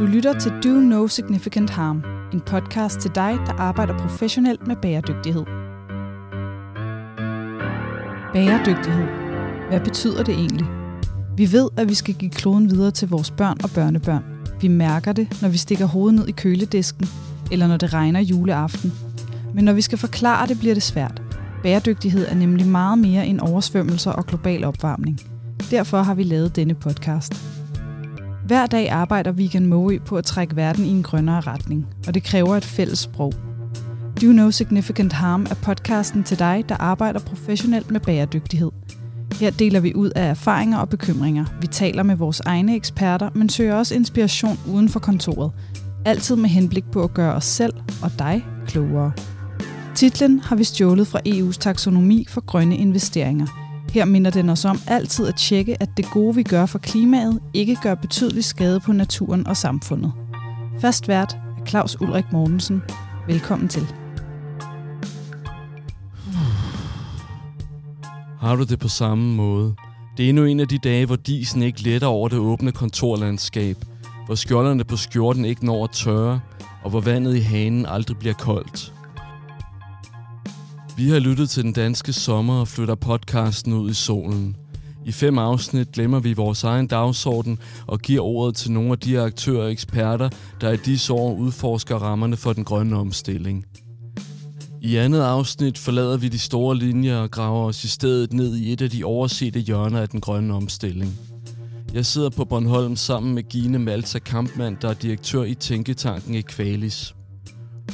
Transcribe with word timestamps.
Du 0.00 0.06
lytter 0.06 0.38
til 0.38 0.52
Do 0.64 0.68
No 0.68 1.06
Significant 1.06 1.70
Harm, 1.70 2.02
en 2.32 2.40
podcast 2.40 3.00
til 3.00 3.10
dig, 3.14 3.38
der 3.46 3.52
arbejder 3.52 3.98
professionelt 3.98 4.66
med 4.66 4.76
bæredygtighed. 4.76 5.44
Bæredygtighed. 8.32 9.06
Hvad 9.68 9.80
betyder 9.80 10.24
det 10.24 10.34
egentlig? 10.34 10.66
Vi 11.36 11.52
ved, 11.52 11.68
at 11.76 11.88
vi 11.88 11.94
skal 11.94 12.14
give 12.14 12.30
kloden 12.30 12.70
videre 12.70 12.90
til 12.90 13.08
vores 13.08 13.30
børn 13.30 13.56
og 13.62 13.70
børnebørn. 13.74 14.24
Vi 14.60 14.68
mærker 14.68 15.12
det, 15.12 15.38
når 15.42 15.48
vi 15.48 15.56
stikker 15.56 15.86
hovedet 15.86 16.18
ned 16.18 16.28
i 16.28 16.32
køledisken, 16.32 17.06
eller 17.52 17.66
når 17.66 17.76
det 17.76 17.94
regner 17.94 18.20
juleaften. 18.20 18.92
Men 19.54 19.64
når 19.64 19.72
vi 19.72 19.80
skal 19.80 19.98
forklare 19.98 20.46
det, 20.46 20.58
bliver 20.58 20.74
det 20.74 20.82
svært. 20.82 21.22
Bæredygtighed 21.62 22.26
er 22.28 22.34
nemlig 22.34 22.66
meget 22.66 22.98
mere 22.98 23.26
end 23.26 23.40
oversvømmelser 23.40 24.10
og 24.10 24.26
global 24.26 24.64
opvarmning. 24.64 25.20
Derfor 25.70 26.02
har 26.02 26.14
vi 26.14 26.22
lavet 26.22 26.56
denne 26.56 26.74
podcast. 26.74 27.59
Hver 28.50 28.66
dag 28.66 28.90
arbejder 28.90 29.32
Vegan 29.32 29.66
Moe 29.66 29.98
på 29.98 30.16
at 30.16 30.24
trække 30.24 30.56
verden 30.56 30.84
i 30.84 30.88
en 30.88 31.02
grønnere 31.02 31.40
retning, 31.40 31.86
og 32.06 32.14
det 32.14 32.22
kræver 32.22 32.56
et 32.56 32.64
fælles 32.64 32.98
sprog. 32.98 33.32
Do 34.22 34.26
No 34.26 34.50
Significant 34.50 35.12
Harm 35.12 35.46
er 35.50 35.54
podcasten 35.54 36.24
til 36.24 36.38
dig, 36.38 36.64
der 36.68 36.76
arbejder 36.76 37.20
professionelt 37.20 37.90
med 37.90 38.00
bæredygtighed. 38.00 38.70
Her 39.40 39.50
deler 39.50 39.80
vi 39.80 39.94
ud 39.94 40.10
af 40.16 40.30
erfaringer 40.30 40.78
og 40.78 40.88
bekymringer. 40.88 41.44
Vi 41.60 41.66
taler 41.66 42.02
med 42.02 42.16
vores 42.16 42.40
egne 42.40 42.76
eksperter, 42.76 43.30
men 43.34 43.48
søger 43.48 43.74
også 43.74 43.94
inspiration 43.94 44.58
uden 44.68 44.88
for 44.88 45.00
kontoret. 45.00 45.52
Altid 46.04 46.36
med 46.36 46.48
henblik 46.48 46.84
på 46.92 47.02
at 47.02 47.14
gøre 47.14 47.34
os 47.34 47.44
selv 47.44 47.74
og 48.02 48.10
dig 48.18 48.46
klogere. 48.66 49.12
Titlen 49.94 50.40
har 50.40 50.56
vi 50.56 50.64
stjålet 50.64 51.06
fra 51.06 51.20
EU's 51.28 51.58
taksonomi 51.58 52.26
for 52.28 52.40
grønne 52.40 52.76
investeringer– 52.76 53.46
her 53.90 54.04
minder 54.04 54.30
den 54.30 54.48
os 54.48 54.64
om 54.64 54.78
altid 54.86 55.26
at 55.26 55.36
tjekke, 55.36 55.82
at 55.82 55.88
det 55.96 56.06
gode, 56.12 56.34
vi 56.34 56.42
gør 56.42 56.66
for 56.66 56.78
klimaet, 56.78 57.40
ikke 57.54 57.76
gør 57.82 57.94
betydelig 57.94 58.44
skade 58.44 58.80
på 58.80 58.92
naturen 58.92 59.46
og 59.46 59.56
samfundet. 59.56 60.12
Fast 60.80 61.08
vært 61.08 61.38
er 61.60 61.66
Claus 61.66 62.00
Ulrik 62.00 62.32
Mortensen. 62.32 62.82
Velkommen 63.26 63.68
til. 63.68 63.86
Har 68.40 68.56
du 68.56 68.64
det 68.64 68.78
på 68.78 68.88
samme 68.88 69.34
måde? 69.34 69.74
Det 70.16 70.24
er 70.24 70.28
endnu 70.28 70.44
en 70.44 70.60
af 70.60 70.68
de 70.68 70.78
dage, 70.78 71.06
hvor 71.06 71.16
disen 71.16 71.62
ikke 71.62 71.82
letter 71.82 72.08
over 72.08 72.28
det 72.28 72.38
åbne 72.38 72.72
kontorlandskab, 72.72 73.76
hvor 74.26 74.34
skjolderne 74.34 74.84
på 74.84 74.96
skjorten 74.96 75.44
ikke 75.44 75.66
når 75.66 75.84
at 75.84 75.90
tørre, 75.90 76.40
og 76.82 76.90
hvor 76.90 77.00
vandet 77.00 77.36
i 77.36 77.40
hanen 77.40 77.86
aldrig 77.86 78.18
bliver 78.18 78.34
koldt. 78.34 78.92
Vi 81.00 81.08
har 81.08 81.18
lyttet 81.18 81.50
til 81.50 81.62
den 81.62 81.72
danske 81.72 82.12
sommer 82.12 82.60
og 82.60 82.68
flytter 82.68 82.94
podcasten 82.94 83.72
ud 83.72 83.90
i 83.90 83.94
solen. 83.94 84.56
I 85.06 85.12
fem 85.12 85.38
afsnit 85.38 85.92
glemmer 85.92 86.20
vi 86.20 86.32
vores 86.32 86.64
egen 86.64 86.86
dagsorden 86.86 87.58
og 87.86 87.98
giver 87.98 88.22
ordet 88.22 88.56
til 88.56 88.72
nogle 88.72 88.92
af 88.92 88.98
de 88.98 89.20
aktører 89.20 89.62
og 89.62 89.72
eksperter, 89.72 90.28
der 90.60 90.70
i 90.70 90.76
disse 90.76 91.12
år 91.12 91.34
udforsker 91.34 91.96
rammerne 91.96 92.36
for 92.36 92.52
den 92.52 92.64
grønne 92.64 92.96
omstilling. 92.96 93.64
I 94.80 94.96
andet 94.96 95.20
afsnit 95.20 95.78
forlader 95.78 96.16
vi 96.16 96.28
de 96.28 96.38
store 96.38 96.76
linjer 96.76 97.16
og 97.16 97.30
graver 97.30 97.66
os 97.66 97.84
i 97.84 97.88
stedet 97.88 98.32
ned 98.32 98.56
i 98.56 98.72
et 98.72 98.82
af 98.82 98.90
de 98.90 99.04
oversete 99.04 99.60
hjørner 99.60 100.00
af 100.00 100.08
den 100.08 100.20
grønne 100.20 100.54
omstilling. 100.54 101.18
Jeg 101.94 102.06
sidder 102.06 102.30
på 102.30 102.44
Bornholm 102.44 102.96
sammen 102.96 103.34
med 103.34 103.42
Gine 103.42 103.78
Malta 103.78 104.18
Kampmann, 104.18 104.78
der 104.82 104.88
er 104.88 104.94
direktør 104.94 105.42
i 105.42 105.54
Tænketanken 105.54 106.34
Equalis. 106.34 107.14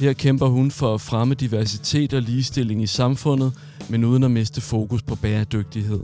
Her 0.01 0.13
kæmper 0.13 0.47
hun 0.47 0.71
for 0.71 0.95
at 0.95 1.01
fremme 1.01 1.35
diversitet 1.35 2.15
og 2.15 2.23
ligestilling 2.23 2.83
i 2.83 2.87
samfundet, 2.87 3.53
men 3.91 4.05
uden 4.05 4.23
at 4.23 4.31
miste 4.31 4.61
fokus 4.61 5.03
på 5.03 5.15
bæredygtighed. 5.15 6.01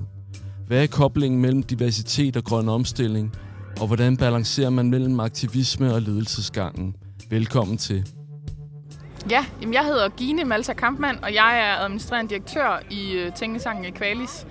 Hvad 0.66 0.82
er 0.82 0.86
koblingen 0.86 1.40
mellem 1.40 1.62
diversitet 1.62 2.36
og 2.36 2.44
grøn 2.44 2.68
omstilling, 2.68 3.32
og 3.80 3.86
hvordan 3.86 4.16
balancerer 4.16 4.70
man 4.70 4.90
mellem 4.90 5.20
aktivisme 5.20 5.94
og 5.94 6.02
ledelsesgangen? 6.02 6.96
Velkommen 7.30 7.78
til. 7.78 8.06
Ja, 9.30 9.46
jamen 9.60 9.74
jeg 9.74 9.84
hedder 9.84 10.08
Gine 10.08 10.44
Malta 10.44 10.72
Kampmann, 10.72 11.18
og 11.24 11.34
jeg 11.34 11.58
er 11.58 11.84
administrerende 11.84 12.30
direktør 12.30 12.82
i 12.90 13.12
øh, 13.12 13.32
Tænkesangen 13.32 13.84
Equalis. 13.84 14.46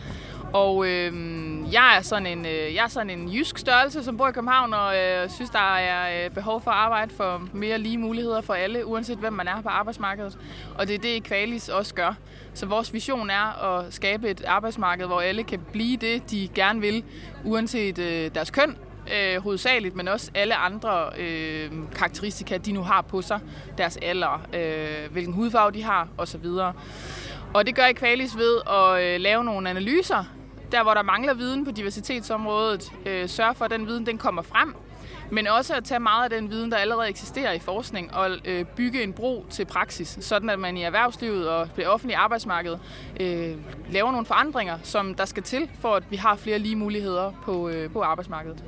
Og 0.53 0.87
øh, 0.87 1.13
jeg, 1.73 1.97
er 1.97 2.01
sådan 2.01 2.25
en, 2.27 2.45
øh, 2.45 2.75
jeg 2.75 2.83
er 2.83 2.87
sådan 2.87 3.09
en 3.09 3.29
jysk 3.29 3.57
størrelse, 3.57 4.03
som 4.03 4.17
bor 4.17 4.27
i 4.27 4.31
København, 4.31 4.73
og 4.73 4.97
øh, 4.97 5.29
synes, 5.29 5.49
der 5.49 5.75
er 5.75 6.25
øh, 6.25 6.31
behov 6.31 6.61
for 6.61 6.71
at 6.71 6.77
arbejde 6.77 7.13
for 7.15 7.47
mere 7.53 7.77
lige 7.77 7.97
muligheder 7.97 8.41
for 8.41 8.53
alle, 8.53 8.85
uanset 8.85 9.17
hvem 9.17 9.33
man 9.33 9.47
er 9.47 9.61
på 9.61 9.69
arbejdsmarkedet. 9.69 10.37
Og 10.77 10.87
det 10.87 10.95
er 10.95 10.99
det, 10.99 11.23
Kvalis 11.23 11.69
også 11.69 11.93
gør. 11.93 12.13
Så 12.53 12.65
vores 12.65 12.93
vision 12.93 13.29
er 13.29 13.63
at 13.63 13.93
skabe 13.93 14.29
et 14.29 14.45
arbejdsmarked, 14.45 15.05
hvor 15.05 15.21
alle 15.21 15.43
kan 15.43 15.59
blive 15.71 15.97
det, 15.97 16.31
de 16.31 16.49
gerne 16.55 16.81
vil, 16.81 17.03
uanset 17.45 17.99
øh, 17.99 18.31
deres 18.35 18.51
køn, 18.51 18.77
øh, 19.15 19.41
hovedsageligt, 19.41 19.95
men 19.95 20.07
også 20.07 20.31
alle 20.35 20.55
andre 20.55 21.09
øh, 21.17 21.71
karakteristika, 21.95 22.57
de 22.57 22.71
nu 22.71 22.81
har 22.81 23.01
på 23.01 23.21
sig. 23.21 23.39
Deres 23.77 23.97
alder, 24.01 24.41
øh, 24.53 25.11
hvilken 25.11 25.33
hudfarve 25.33 25.71
de 25.71 25.83
har, 25.83 26.07
osv. 26.17 26.45
Og 27.53 27.65
det 27.65 27.75
gør 27.75 27.85
Equalis 27.85 28.37
ved 28.37 28.57
at 28.67 29.03
øh, 29.03 29.21
lave 29.21 29.43
nogle 29.43 29.69
analyser 29.69 30.23
der 30.71 30.83
hvor 30.83 30.93
der 30.93 31.01
mangler 31.01 31.33
viden 31.33 31.65
på 31.65 31.71
diversitetsområdet, 31.71 32.91
øh, 33.05 33.29
sørge 33.29 33.55
for, 33.55 33.65
at 33.65 33.71
den 33.71 33.87
viden 33.87 34.05
den 34.05 34.17
kommer 34.17 34.41
frem, 34.41 34.75
men 35.31 35.47
også 35.47 35.73
at 35.73 35.83
tage 35.83 35.99
meget 35.99 36.23
af 36.23 36.29
den 36.29 36.49
viden, 36.49 36.71
der 36.71 36.77
allerede 36.77 37.09
eksisterer 37.09 37.51
i 37.51 37.59
forskning, 37.59 38.13
og 38.13 38.29
øh, 38.45 38.65
bygge 38.65 39.03
en 39.03 39.13
bro 39.13 39.45
til 39.49 39.65
praksis, 39.65 40.17
sådan 40.21 40.49
at 40.49 40.59
man 40.59 40.77
i 40.77 40.83
erhvervslivet 40.83 41.49
og 41.49 41.69
det 41.75 41.87
offentlige 41.87 42.17
arbejdsmarked 42.17 42.77
øh, 43.19 43.55
laver 43.89 44.11
nogle 44.11 44.25
forandringer, 44.25 44.77
som 44.83 45.15
der 45.15 45.25
skal 45.25 45.43
til, 45.43 45.69
for 45.79 45.95
at 45.95 46.03
vi 46.09 46.15
har 46.15 46.35
flere 46.35 46.59
lige 46.59 46.75
muligheder 46.75 47.31
på, 47.43 47.69
øh, 47.69 47.91
på 47.91 48.01
arbejdsmarkedet. 48.01 48.63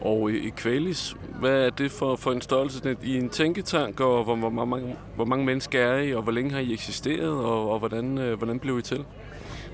Og 0.00 0.32
i 0.32 0.52
Kvalis, 0.56 1.16
hvad 1.40 1.66
er 1.66 1.70
det 1.70 1.92
for, 1.92 2.16
for 2.16 2.32
en 2.32 2.40
størrelse 2.40 2.96
i 3.02 3.16
en 3.16 3.30
tænketank, 3.30 4.00
og 4.00 4.24
hvor, 4.24 4.36
hvor, 4.36 4.50
hvor, 4.50 4.64
mange, 4.64 4.96
hvor 5.16 5.24
mange 5.24 5.44
mennesker 5.44 5.80
er 5.80 5.98
I, 5.98 6.14
og 6.14 6.22
hvor 6.22 6.32
længe 6.32 6.50
har 6.50 6.58
I 6.58 6.72
eksisteret, 6.72 7.30
og, 7.30 7.70
og 7.70 7.78
hvordan, 7.78 8.18
øh, 8.18 8.38
hvordan 8.38 8.58
blev 8.58 8.78
I 8.78 8.82
til? 8.82 9.04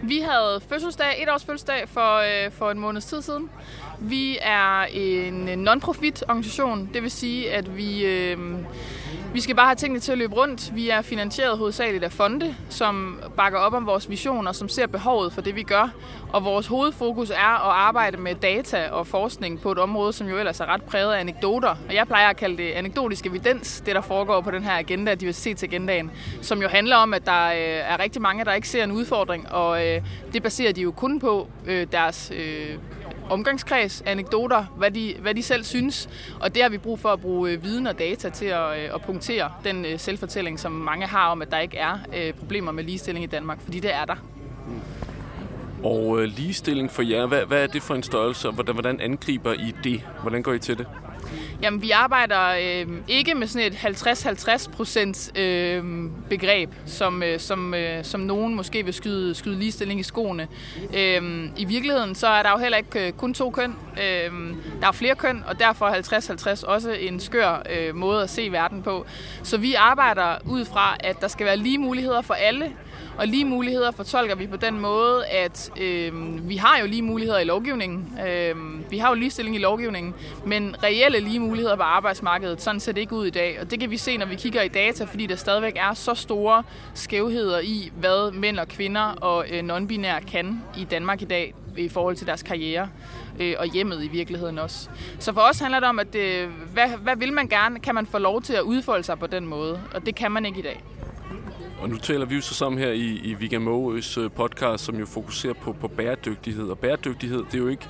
Vi 0.03 0.19
havde 0.19 0.61
fødselsdag, 0.69 1.23
et 1.23 1.29
års 1.29 1.45
fødselsdag 1.45 1.89
for, 1.89 2.17
øh, 2.17 2.53
for 2.53 2.71
en 2.71 2.79
måneds 2.79 3.05
tid 3.05 3.23
siden. 3.23 3.51
Vi 3.99 4.39
er 4.43 4.83
en 4.83 5.49
non-profit 5.59 6.25
organisation, 6.29 6.91
det 6.95 7.03
vil 7.03 7.11
sige, 7.11 7.53
at 7.53 7.77
vi, 7.77 8.05
øh, 8.05 8.39
vi 9.33 9.41
skal 9.41 9.57
bare 9.57 9.67
have 9.67 9.77
tingene 9.77 10.01
til 10.01 10.13
at 10.13 10.19
løbe 10.19 10.35
rundt. 10.35 10.77
Vi 10.77 10.89
er 10.89 11.03
finansieret 11.03 11.59
hovedsageligt 11.59 12.05
af 12.05 12.13
fonde, 12.13 12.57
som 12.69 13.21
bakker 13.37 13.59
op 13.59 13.73
om 13.73 13.87
vores 13.87 14.11
vision 14.11 14.47
og 14.47 14.55
som 14.55 14.69
ser 14.69 14.87
behovet 14.87 15.33
for 15.33 15.41
det, 15.41 15.57
vi 15.57 15.63
gør. 15.63 15.89
Og 16.33 16.45
vores 16.45 16.67
hovedfokus 16.67 17.31
er 17.31 17.69
at 17.69 17.73
arbejde 17.77 18.17
med 18.17 18.35
data 18.35 18.89
og 18.89 19.07
forskning 19.07 19.61
på 19.61 19.73
et 19.73 19.79
område, 19.79 20.13
som 20.13 20.29
jo 20.29 20.39
ellers 20.39 20.61
er 20.61 20.67
ret 20.67 20.83
præget 20.83 21.15
af 21.15 21.21
anekdoter. 21.21 21.69
Og 21.89 21.95
jeg 21.95 22.07
plejer 22.07 22.29
at 22.29 22.37
kalde 22.37 22.57
det 22.57 22.71
anekdotisk 22.71 23.27
evidens, 23.27 23.83
det 23.87 23.95
der 23.95 24.01
foregår 24.01 24.41
på 24.41 24.51
den 24.51 24.65
her 24.65 24.79
agenda, 24.79 25.15
diversitetsagendaen, 25.15 26.11
som 26.43 26.63
jo 26.63 26.69
handler 26.69 26.97
om, 26.97 27.15
at 27.15 27.27
der 27.27 27.47
øh, 27.47 27.59
er 27.93 27.99
rigtig 27.99 28.23
mange, 28.23 28.45
der 28.45 28.53
ikke 28.53 28.69
ser 28.69 28.85
en 28.85 28.93
udfordring, 28.93 29.53
og 29.53 29.87
øh, 29.87 30.03
det 30.33 30.43
baserer 30.43 30.73
de 30.73 30.81
jo 30.81 30.91
kun 30.91 31.21
på 31.21 31.49
øh, 31.67 31.87
deres 31.93 32.33
omgangskreds, 33.31 34.03
anekdoter, 34.07 34.65
hvad 34.77 34.91
de, 34.91 35.15
hvad 35.21 35.35
de 35.35 35.43
selv 35.43 35.65
synes. 35.65 36.09
Og 36.41 36.55
det 36.55 36.63
har 36.63 36.71
vi 36.71 36.79
brug 36.79 36.99
for 36.99 37.09
at 37.09 37.21
bruge 37.21 37.51
øh, 37.51 37.63
viden 37.63 37.87
og 37.87 37.99
data 37.99 38.31
til 38.31 38.47
at, 38.47 38.79
øh, 38.79 38.95
at 38.95 39.03
punktere 39.03 39.53
den 39.65 39.85
øh, 39.85 39.99
selvfortælling, 39.99 40.61
som 40.61 40.73
mange 40.73 41.07
har 41.07 41.29
om, 41.29 41.43
at 41.43 41.51
der 41.51 41.59
ikke 41.59 41.77
er 41.77 41.99
problemer 42.39 42.73
med 42.73 42.85
ligestilling 42.85 43.25
i 43.25 43.27
Danmark, 43.27 43.61
fordi 43.61 43.81
det 43.81 43.95
er 43.95 44.05
der. 44.05 44.17
Og 45.85 46.23
øh, 46.23 46.29
ligestilling 46.29 46.91
for 46.91 47.03
jer, 47.03 47.27
hvad, 47.27 47.45
hvad 47.45 47.63
er 47.63 47.67
det 47.67 47.83
for 47.83 47.95
en 47.95 48.03
størrelse, 48.03 48.49
og 48.49 48.55
hvordan, 48.55 48.75
hvordan 48.75 49.01
angriber 49.01 49.53
I 49.53 49.75
det? 49.85 50.03
Hvordan 50.23 50.43
går 50.43 50.53
I 50.53 50.59
til 50.59 50.79
det? 50.79 50.87
Jamen, 51.63 51.83
vi 51.83 51.91
arbejder 51.91 52.49
øh, 52.49 52.87
ikke 53.09 53.35
med 53.35 53.47
sådan 53.47 53.67
et 53.67 53.75
50-50 53.75 54.71
procent 54.71 55.39
øh, 55.39 55.85
begreb, 56.29 56.71
som, 56.87 57.23
øh, 57.23 57.41
som, 57.41 57.75
øh, 57.75 58.05
som 58.05 58.21
nogen 58.21 58.55
måske 58.55 58.85
vil 58.85 58.95
skyde, 58.95 59.35
skyde 59.35 59.59
ligestilling 59.59 60.01
i 60.01 60.03
skoene. 60.03 60.49
Øh, 60.97 61.49
I 61.57 61.65
virkeligheden 61.65 62.15
så 62.15 62.27
er 62.27 62.43
der 62.43 62.51
jo 62.51 62.59
heller 62.59 62.79
ikke 62.79 63.07
øh, 63.07 63.13
kun 63.13 63.35
to 63.35 63.51
køn. 63.51 63.77
Øh, 63.97 64.33
der 64.81 64.89
er 64.89 64.93
flere 64.93 65.15
køn, 65.15 65.45
og 65.47 65.59
derfor 65.59 65.87
er 65.87 66.63
50-50 66.63 66.67
også 66.67 66.91
en 66.91 67.21
skør 67.21 67.63
øh, 67.71 67.95
måde 67.95 68.23
at 68.23 68.31
se 68.31 68.53
verden 68.53 68.83
på. 68.83 69.07
Så 69.43 69.59
vi 69.59 69.75
arbejder 69.75 70.37
ud 70.47 70.65
fra, 70.65 70.97
at 71.01 71.21
der 71.21 71.29
skal 71.29 71.47
være 71.47 71.57
lige 71.57 71.79
muligheder 71.79 72.21
for 72.21 72.35
alle, 72.35 72.73
og 73.19 73.27
lige 73.27 73.45
muligheder 73.45 73.91
fortolker 73.91 74.35
vi 74.35 74.47
på 74.47 74.57
den 74.57 74.81
måde, 74.81 75.27
at 75.27 75.71
øh, 75.81 76.49
vi 76.49 76.57
har 76.57 76.79
jo 76.81 76.87
lige 76.87 77.03
muligheder 77.03 77.39
i 77.39 77.45
lovgivningen. 77.45 78.19
Øh, 78.27 78.57
vi 78.91 78.99
har 78.99 79.09
jo 79.09 79.15
ligestilling 79.15 79.57
i 79.57 79.59
lovgivningen, 79.59 80.15
men 80.47 80.77
reelle 80.83 81.21
lige 81.21 81.41
muligheder 81.41 81.77
på 81.77 81.83
arbejdsmarkedet, 81.83 82.63
sådan 82.63 82.81
ser 82.81 82.93
det 82.93 83.01
ikke 83.01 83.15
ud 83.15 83.27
i 83.27 83.31
dag. 83.31 83.61
Og 83.61 83.71
det 83.71 83.81
kan 83.81 83.91
vi 83.91 83.97
se, 83.97 84.17
når 84.17 84.27
vi 84.27 84.35
kigger 84.35 84.63
i 84.63 84.69
data, 84.69 85.05
fordi 85.05 85.27
der 85.27 85.37
stadigvæk 85.37 85.77
er 85.77 85.95
så 85.95 86.15
store 86.15 86.63
skævheder 86.95 87.61
i, 87.61 87.93
hvad 87.97 88.33
mænd 88.33 88.59
og 88.59 88.69
kvinder 88.69 89.03
og 89.03 89.45
øh, 89.51 89.61
non-binære 89.61 90.31
kan 90.31 90.63
i 90.79 90.85
Danmark 90.85 91.23
i 91.23 91.25
dag 91.25 91.55
i 91.77 91.89
forhold 91.89 92.17
til 92.17 92.27
deres 92.27 92.43
karriere 92.43 92.89
øh, 93.41 93.55
og 93.59 93.67
hjemmet 93.67 94.05
i 94.05 94.09
virkeligheden 94.09 94.59
også. 94.59 94.89
Så 95.19 95.33
for 95.33 95.41
os 95.41 95.59
handler 95.59 95.81
det 95.81 95.89
om, 95.89 95.99
at 95.99 96.13
det, 96.13 96.49
hvad, 96.73 96.89
hvad 97.03 97.17
vil 97.17 97.33
man 97.33 97.49
gerne? 97.49 97.81
Kan 97.81 97.95
man 97.95 98.07
få 98.07 98.19
lov 98.19 98.43
til 98.43 98.53
at 98.53 98.63
udfolde 98.63 99.05
sig 99.05 99.19
på 99.19 99.27
den 99.27 99.47
måde? 99.47 99.81
Og 99.95 100.07
det 100.07 100.15
kan 100.15 100.33
man 100.33 100.47
ikke 100.47 100.59
i 100.59 100.63
dag. 100.63 100.85
Og 101.81 101.89
nu 101.89 101.97
taler 101.97 102.27
vi 102.27 102.35
jo 102.35 102.41
så 102.41 102.55
sammen 102.55 102.79
her 102.79 102.91
i, 102.91 103.21
i 103.25 103.35
Vigam 103.35 103.69
øh, 103.69 104.03
podcast, 104.31 104.85
som 104.85 104.97
jo 104.97 105.07
fokuserer 105.07 105.55
på, 105.55 105.73
på 105.73 105.89
bæredygtighed. 105.89 106.69
Og 106.69 106.79
bæredygtighed, 106.79 107.39
det 107.39 107.55
er 107.55 107.59
jo 107.59 107.69
ikke 107.69 107.89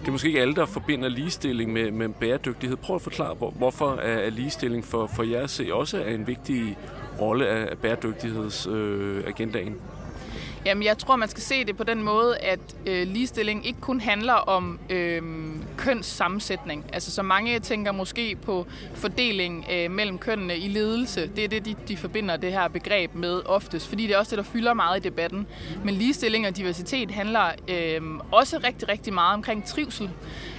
det 0.00 0.08
er 0.08 0.12
måske 0.12 0.28
ikke 0.28 0.40
alle, 0.40 0.54
der 0.54 0.66
forbinder 0.66 1.08
ligestilling 1.08 1.72
med, 1.72 1.90
med 1.90 2.08
bæredygtighed. 2.08 2.76
Prøv 2.76 2.96
at 2.96 3.02
forklare, 3.02 3.34
hvor, 3.34 3.50
hvorfor 3.50 3.94
er 3.94 4.30
ligestilling 4.30 4.84
for, 4.84 5.06
for 5.06 5.22
jer 5.22 5.42
at 5.42 5.50
se 5.50 5.68
også 5.72 5.98
er 5.98 6.14
en 6.14 6.26
vigtig 6.26 6.78
rolle 7.20 7.48
af 7.48 7.78
bæredygtighedsagendaen? 7.78 9.72
Øh, 9.72 10.01
Jamen, 10.66 10.82
jeg 10.82 10.98
tror, 10.98 11.16
man 11.16 11.28
skal 11.28 11.42
se 11.42 11.64
det 11.64 11.76
på 11.76 11.84
den 11.84 12.02
måde, 12.02 12.38
at 12.38 12.60
øh, 12.86 13.08
ligestilling 13.08 13.66
ikke 13.66 13.80
kun 13.80 14.00
handler 14.00 14.32
om 14.32 14.78
øh, 14.90 15.22
kønssammensætning. 15.76 16.84
Altså, 16.92 17.10
så 17.10 17.22
mange 17.22 17.60
tænker 17.60 17.92
måske 17.92 18.36
på 18.36 18.66
fordeling 18.94 19.66
øh, 19.72 19.90
mellem 19.90 20.18
kønnene 20.18 20.56
i 20.56 20.68
ledelse. 20.68 21.30
Det 21.36 21.44
er 21.44 21.48
det, 21.48 21.64
de, 21.64 21.74
de 21.88 21.96
forbinder 21.96 22.36
det 22.36 22.52
her 22.52 22.68
begreb 22.68 23.14
med 23.14 23.42
oftest, 23.46 23.88
fordi 23.88 24.06
det 24.06 24.14
er 24.14 24.18
også 24.18 24.36
det, 24.36 24.44
der 24.44 24.50
fylder 24.50 24.74
meget 24.74 25.00
i 25.06 25.08
debatten. 25.08 25.46
Men 25.84 25.94
ligestilling 25.94 26.46
og 26.46 26.56
diversitet 26.56 27.10
handler 27.10 27.50
øh, 27.68 28.00
også 28.32 28.60
rigtig, 28.64 28.88
rigtig 28.88 29.14
meget 29.14 29.34
omkring 29.34 29.64
trivsel. 29.64 30.10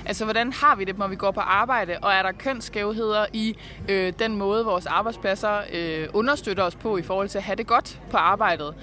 Altså, 0.05 0.23
hvordan 0.23 0.53
har 0.53 0.75
vi 0.75 0.83
det, 0.83 0.97
når 0.97 1.07
vi 1.07 1.15
går 1.15 1.31
på 1.31 1.39
arbejde, 1.39 1.97
og 2.01 2.11
er 2.13 2.23
der 2.23 2.31
kønsskævheder 2.31 3.25
i 3.33 3.55
øh, 3.89 4.13
den 4.19 4.35
måde, 4.37 4.65
vores 4.65 4.85
arbejdspladser 4.85 5.61
øh, 5.73 6.07
understøtter 6.13 6.63
os 6.63 6.75
på 6.75 6.97
i 6.97 7.01
forhold 7.01 7.29
til 7.29 7.37
at 7.37 7.43
have 7.43 7.55
det 7.55 7.67
godt 7.67 7.99
på 8.11 8.17
arbejdet? 8.17 8.73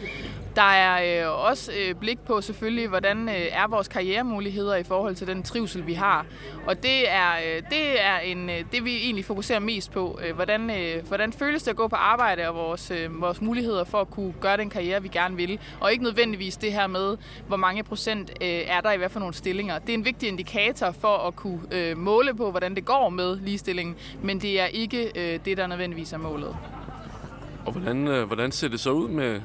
Der 0.56 0.62
er 0.62 1.24
øh, 1.26 1.44
også 1.46 1.72
øh, 1.72 1.94
blik 1.94 2.18
på 2.18 2.40
selvfølgelig, 2.40 2.88
hvordan 2.88 3.28
øh, 3.28 3.34
er 3.34 3.68
vores 3.68 3.88
karrieremuligheder 3.88 4.76
i 4.76 4.82
forhold 4.82 5.14
til 5.14 5.26
den 5.26 5.42
trivsel, 5.42 5.86
vi 5.86 5.92
har. 5.92 6.26
Og 6.66 6.82
det 6.82 7.10
er, 7.10 7.30
øh, 7.32 7.62
det 7.70 8.04
er 8.04 8.18
en, 8.18 8.50
øh, 8.50 8.64
det, 8.72 8.84
vi 8.84 8.96
egentlig 8.96 9.24
fokuserer 9.24 9.58
mest 9.58 9.92
på. 9.92 10.20
Øh, 10.26 10.34
hvordan, 10.34 10.70
øh, 10.70 11.06
hvordan 11.08 11.32
føles 11.32 11.62
det 11.62 11.70
at 11.70 11.76
gå 11.76 11.88
på 11.88 11.96
arbejde, 11.96 12.48
og 12.48 12.54
vores, 12.54 12.90
øh, 12.90 13.20
vores 13.20 13.40
muligheder 13.40 13.84
for 13.84 14.00
at 14.00 14.10
kunne 14.10 14.34
gøre 14.40 14.56
den 14.56 14.70
karriere, 14.70 15.02
vi 15.02 15.08
gerne 15.08 15.36
vil. 15.36 15.58
Og 15.80 15.92
ikke 15.92 16.04
nødvendigvis 16.04 16.56
det 16.56 16.72
her 16.72 16.86
med, 16.86 17.16
hvor 17.46 17.56
mange 17.56 17.82
procent 17.82 18.30
øh, 18.42 18.48
er 18.48 18.80
der 18.80 18.92
i 18.92 18.96
hvad 18.96 19.08
for 19.08 19.20
nogle 19.20 19.34
stillinger. 19.34 19.78
Det 19.78 19.88
er 19.88 19.94
en 19.94 20.04
vigtig 20.04 20.28
indikator 20.28 20.90
for 20.90 21.16
at 21.16 21.36
kunne 21.36 21.60
øh, 21.72 21.96
måle 21.96 22.34
på, 22.34 22.50
hvordan 22.50 22.74
det 22.74 22.84
går 22.84 23.08
med 23.08 23.36
ligestillingen, 23.36 23.96
men 24.22 24.40
det 24.40 24.60
er 24.60 24.66
ikke 24.66 25.12
øh, 25.14 25.40
det, 25.44 25.56
der 25.56 25.66
nødvendigvis 25.66 26.12
er 26.12 26.18
målet. 26.18 26.56
Og 27.66 27.72
hvordan, 27.72 28.08
øh, 28.08 28.26
hvordan 28.26 28.52
ser 28.52 28.68
det 28.68 28.80
så 28.80 28.90
ud 28.90 29.08
med, 29.08 29.40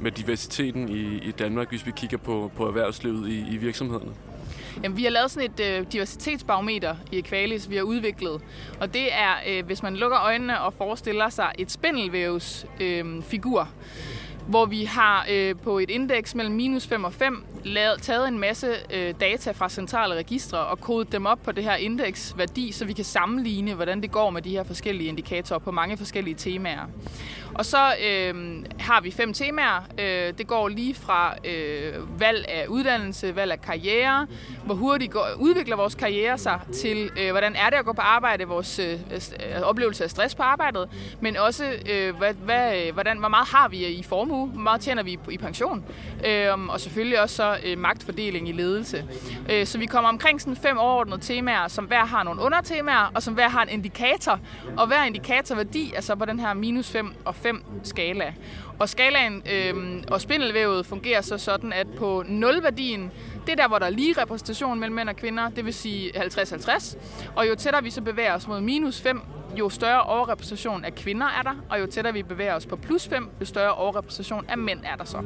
med 0.00 0.10
diversiteten 0.10 0.88
i, 0.88 1.18
i 1.28 1.30
Danmark, 1.30 1.68
hvis 1.68 1.86
vi 1.86 1.92
kigger 1.96 2.16
på, 2.18 2.50
på 2.56 2.66
erhvervslivet 2.66 3.28
i, 3.28 3.54
i 3.54 3.56
virksomhederne? 3.56 4.12
Jamen, 4.82 4.96
vi 4.96 5.02
har 5.02 5.10
lavet 5.10 5.30
sådan 5.30 5.50
et 5.50 5.60
øh, 5.60 5.86
diversitetsbarometer 5.92 6.96
i 7.12 7.18
Equalis, 7.18 7.70
vi 7.70 7.76
har 7.76 7.82
udviklet. 7.82 8.40
Og 8.80 8.94
det 8.94 9.14
er, 9.14 9.34
øh, 9.48 9.66
hvis 9.66 9.82
man 9.82 9.96
lukker 9.96 10.18
øjnene 10.20 10.60
og 10.60 10.74
forestiller 10.74 11.28
sig 11.28 11.52
et 11.58 11.70
spindelvævsfigur, 11.70 12.80
øh, 12.80 13.22
figur, 13.22 13.68
hvor 14.46 14.66
vi 14.66 14.84
har 14.84 15.26
øh, 15.30 15.54
på 15.62 15.78
et 15.78 15.90
indeks 15.90 16.34
mellem 16.34 16.54
minus 16.54 16.86
5 16.86 17.04
og 17.04 17.12
5 17.12 17.44
lavet, 17.64 18.02
taget 18.02 18.28
en 18.28 18.38
masse 18.38 18.66
øh, 18.94 19.14
data 19.20 19.50
fra 19.50 19.68
centrale 19.68 20.14
registre 20.14 20.58
og 20.58 20.80
kodet 20.80 21.12
dem 21.12 21.26
op 21.26 21.38
på 21.44 21.52
det 21.52 21.64
her 21.64 21.76
indeksværdi, 21.76 22.72
så 22.72 22.84
vi 22.84 22.92
kan 22.92 23.04
sammenligne, 23.04 23.74
hvordan 23.74 24.02
det 24.02 24.10
går 24.10 24.30
med 24.30 24.42
de 24.42 24.50
her 24.50 24.64
forskellige 24.64 25.08
indikatorer 25.08 25.58
på 25.58 25.70
mange 25.70 25.96
forskellige 25.96 26.34
temaer. 26.34 26.86
Og 27.58 27.66
så 27.66 27.94
øh, 28.08 28.64
har 28.80 29.00
vi 29.00 29.10
fem 29.10 29.32
temaer. 29.32 29.86
Øh, 29.98 30.38
det 30.38 30.46
går 30.46 30.68
lige 30.68 30.94
fra 30.94 31.34
øh, 31.44 32.20
valg 32.20 32.44
af 32.48 32.66
uddannelse, 32.66 33.36
valg 33.36 33.52
af 33.52 33.60
karriere, 33.60 34.26
hvor 34.64 34.74
hurtigt 34.74 35.12
går, 35.12 35.28
udvikler 35.38 35.76
vores 35.76 35.94
karriere 35.94 36.38
sig, 36.38 36.60
til 36.74 37.10
øh, 37.20 37.30
hvordan 37.30 37.54
er 37.54 37.70
det 37.70 37.76
at 37.76 37.84
gå 37.84 37.92
på 37.92 38.00
arbejde, 38.00 38.44
vores 38.44 38.78
øh, 38.78 38.92
øh 38.92 39.62
oplevelse 39.62 40.04
af 40.04 40.10
stress 40.10 40.34
på 40.34 40.42
arbejdet, 40.42 40.88
men 41.20 41.36
også 41.36 41.64
øh, 41.92 42.16
hvad, 42.16 42.34
hvad, 42.34 42.86
øh, 42.86 42.94
hvordan, 42.94 43.18
hvor 43.18 43.28
meget 43.28 43.48
har 43.48 43.68
vi 43.68 43.86
i 43.86 44.02
formue, 44.02 44.46
hvor 44.46 44.60
meget 44.60 44.80
tjener 44.80 45.02
vi 45.02 45.18
i 45.30 45.38
pension, 45.38 45.84
øh, 46.26 46.68
og 46.68 46.80
selvfølgelig 46.80 47.20
også 47.20 47.36
så 47.36 47.56
øh, 47.64 47.78
magtfordeling 47.78 48.48
i 48.48 48.52
ledelse. 48.52 49.04
Øh, 49.50 49.66
så 49.66 49.78
vi 49.78 49.86
kommer 49.86 50.08
omkring 50.08 50.40
sådan 50.40 50.56
fem 50.56 50.78
overordnede 50.78 51.20
temaer, 51.20 51.68
som 51.68 51.84
hver 51.84 52.04
har 52.04 52.22
nogle 52.22 52.42
undertemaer, 52.42 53.10
og 53.14 53.22
som 53.22 53.34
hver 53.34 53.48
har 53.48 53.62
en 53.62 53.68
indikator, 53.68 54.40
og 54.76 54.86
hver 54.86 55.04
indikatorværdi 55.04 55.92
er 55.94 56.00
så 56.00 56.14
på 56.14 56.24
den 56.24 56.40
her 56.40 56.54
minus 56.54 56.90
5 56.90 57.14
og 57.24 57.34
5 57.34 57.45
5 57.46 57.64
skala. 57.82 58.34
Og 58.78 58.88
skalaen 58.88 59.42
øh, 59.52 60.02
og 60.10 60.20
spindelvævet 60.20 60.86
fungerer 60.86 61.20
så 61.20 61.38
sådan, 61.38 61.72
at 61.72 61.86
på 61.98 62.24
0-værdien, 62.28 63.10
det 63.46 63.52
er 63.52 63.56
der, 63.56 63.68
hvor 63.68 63.78
der 63.78 63.86
er 63.86 63.90
lige 63.90 64.22
repræsentation 64.22 64.80
mellem 64.80 64.94
mænd 64.96 65.08
og 65.08 65.16
kvinder, 65.16 65.50
det 65.50 65.64
vil 65.64 65.74
sige 65.74 66.22
50-50. 66.22 66.98
Og 67.36 67.48
jo 67.48 67.54
tættere 67.54 67.82
vi 67.82 67.90
så 67.90 68.02
bevæger 68.02 68.34
os 68.34 68.48
mod 68.48 68.60
minus 68.60 69.00
5, 69.00 69.20
jo 69.58 69.68
større 69.68 70.02
overrepræsentation 70.02 70.84
af 70.84 70.94
kvinder 70.94 71.26
er 71.26 71.42
der, 71.42 71.54
og 71.70 71.80
jo 71.80 71.86
tættere 71.86 72.14
vi 72.14 72.22
bevæger 72.22 72.54
os 72.54 72.66
på 72.66 72.76
plus 72.76 73.08
5, 73.08 73.28
jo 73.40 73.46
større 73.46 73.74
overrepræsentation 73.74 74.44
af 74.48 74.58
mænd 74.58 74.80
er 74.84 74.96
der 74.96 75.04
så. 75.04 75.22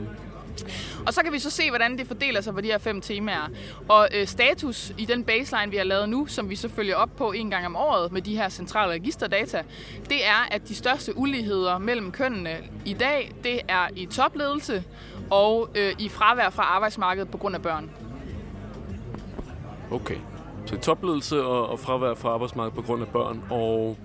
Og 1.07 1.15
så 1.15 1.23
kan 1.23 1.33
vi 1.33 1.39
så 1.39 1.51
se, 1.51 1.69
hvordan 1.69 1.99
det 1.99 2.07
fordeler 2.07 2.41
sig 2.41 2.55
på 2.55 2.61
de 2.61 2.67
her 2.67 2.79
fem 2.79 3.01
temaer. 3.01 3.49
Og 3.89 4.09
øh, 4.15 4.27
status 4.27 4.93
i 4.99 5.05
den 5.05 5.25
baseline, 5.25 5.71
vi 5.71 5.77
har 5.77 5.85
lavet 5.85 6.09
nu, 6.09 6.27
som 6.27 6.51
vi 6.51 6.57
så 6.57 6.69
følger 6.69 6.97
op 6.97 7.17
på 7.17 7.33
en 7.33 7.51
gang 7.51 7.67
om 7.67 7.77
året 7.77 8.13
med 8.13 8.23
de 8.23 8.37
her 8.37 8.49
centrale 8.49 8.93
registerdata, 8.93 9.63
det 10.09 10.27
er, 10.27 10.49
at 10.51 10.69
de 10.69 10.75
største 10.75 11.17
uligheder 11.17 11.79
mellem 11.79 12.13
kønnene 12.13 12.57
i 12.85 12.93
dag, 12.93 13.33
det 13.45 13.61
er 13.69 13.89
i 13.97 14.07
topledelse 14.07 14.85
og 15.31 15.69
øh, 15.75 15.93
i 15.99 16.09
fravær 16.09 16.51
fra 16.51 16.63
arbejdsmarkedet 16.63 17.31
på 17.31 17.39
grund 17.39 17.55
af 17.55 17.63
børn. 17.63 17.91
Okay. 19.91 20.17
Så 20.67 20.77
topledelse 20.77 21.43
og, 21.43 21.69
og 21.69 21.79
fravær 21.79 22.15
fra 22.15 22.29
arbejdsmarkedet 22.29 22.75
på 22.75 22.83
grund 22.83 23.03
af 23.03 23.09
børn. 23.09 23.43
Og 23.51 23.97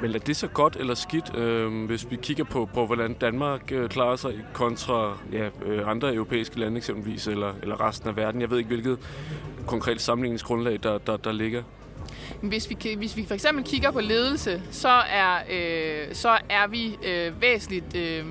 men 0.00 0.14
er 0.14 0.18
det 0.18 0.36
så 0.36 0.46
godt 0.46 0.76
eller 0.76 0.94
skidt, 0.94 1.36
øh, 1.36 1.84
hvis 1.84 2.10
vi 2.10 2.16
kigger 2.16 2.44
på, 2.44 2.68
på 2.74 2.86
hvordan 2.86 3.12
Danmark 3.12 3.72
øh, 3.72 3.88
klarer 3.88 4.16
sig 4.16 4.34
kontra 4.52 5.18
ja, 5.32 5.48
øh, 5.66 5.88
andre 5.88 6.14
europæiske 6.14 6.60
lande 6.60 6.76
eksempelvis, 6.76 7.26
eller, 7.26 7.54
eller 7.62 7.88
resten 7.88 8.08
af 8.08 8.16
verden? 8.16 8.40
Jeg 8.40 8.50
ved 8.50 8.58
ikke, 8.58 8.68
hvilket 8.68 8.98
konkret 9.66 10.00
sammenligningsgrundlag, 10.00 10.78
der, 10.82 10.98
der, 10.98 11.16
der 11.16 11.32
ligger. 11.32 11.62
Hvis 12.40 12.70
vi, 12.70 12.94
hvis 12.96 13.16
vi 13.16 13.24
for 13.26 13.34
eksempel 13.34 13.64
kigger 13.64 13.90
på 13.90 14.00
ledelse, 14.00 14.62
så 14.70 14.88
er, 14.88 15.36
øh, 15.50 16.14
så 16.14 16.38
er 16.48 16.66
vi 16.66 16.96
øh, 17.06 17.42
væsentligt 17.42 17.96
øh, 17.96 18.24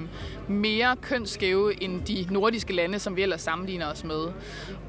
mere 0.47 0.95
kønsskæve 1.01 1.83
end 1.83 2.01
de 2.01 2.27
nordiske 2.31 2.73
lande, 2.73 2.99
som 2.99 3.15
vi 3.15 3.21
ellers 3.21 3.41
sammenligner 3.41 3.91
os 3.91 4.03
med. 4.03 4.27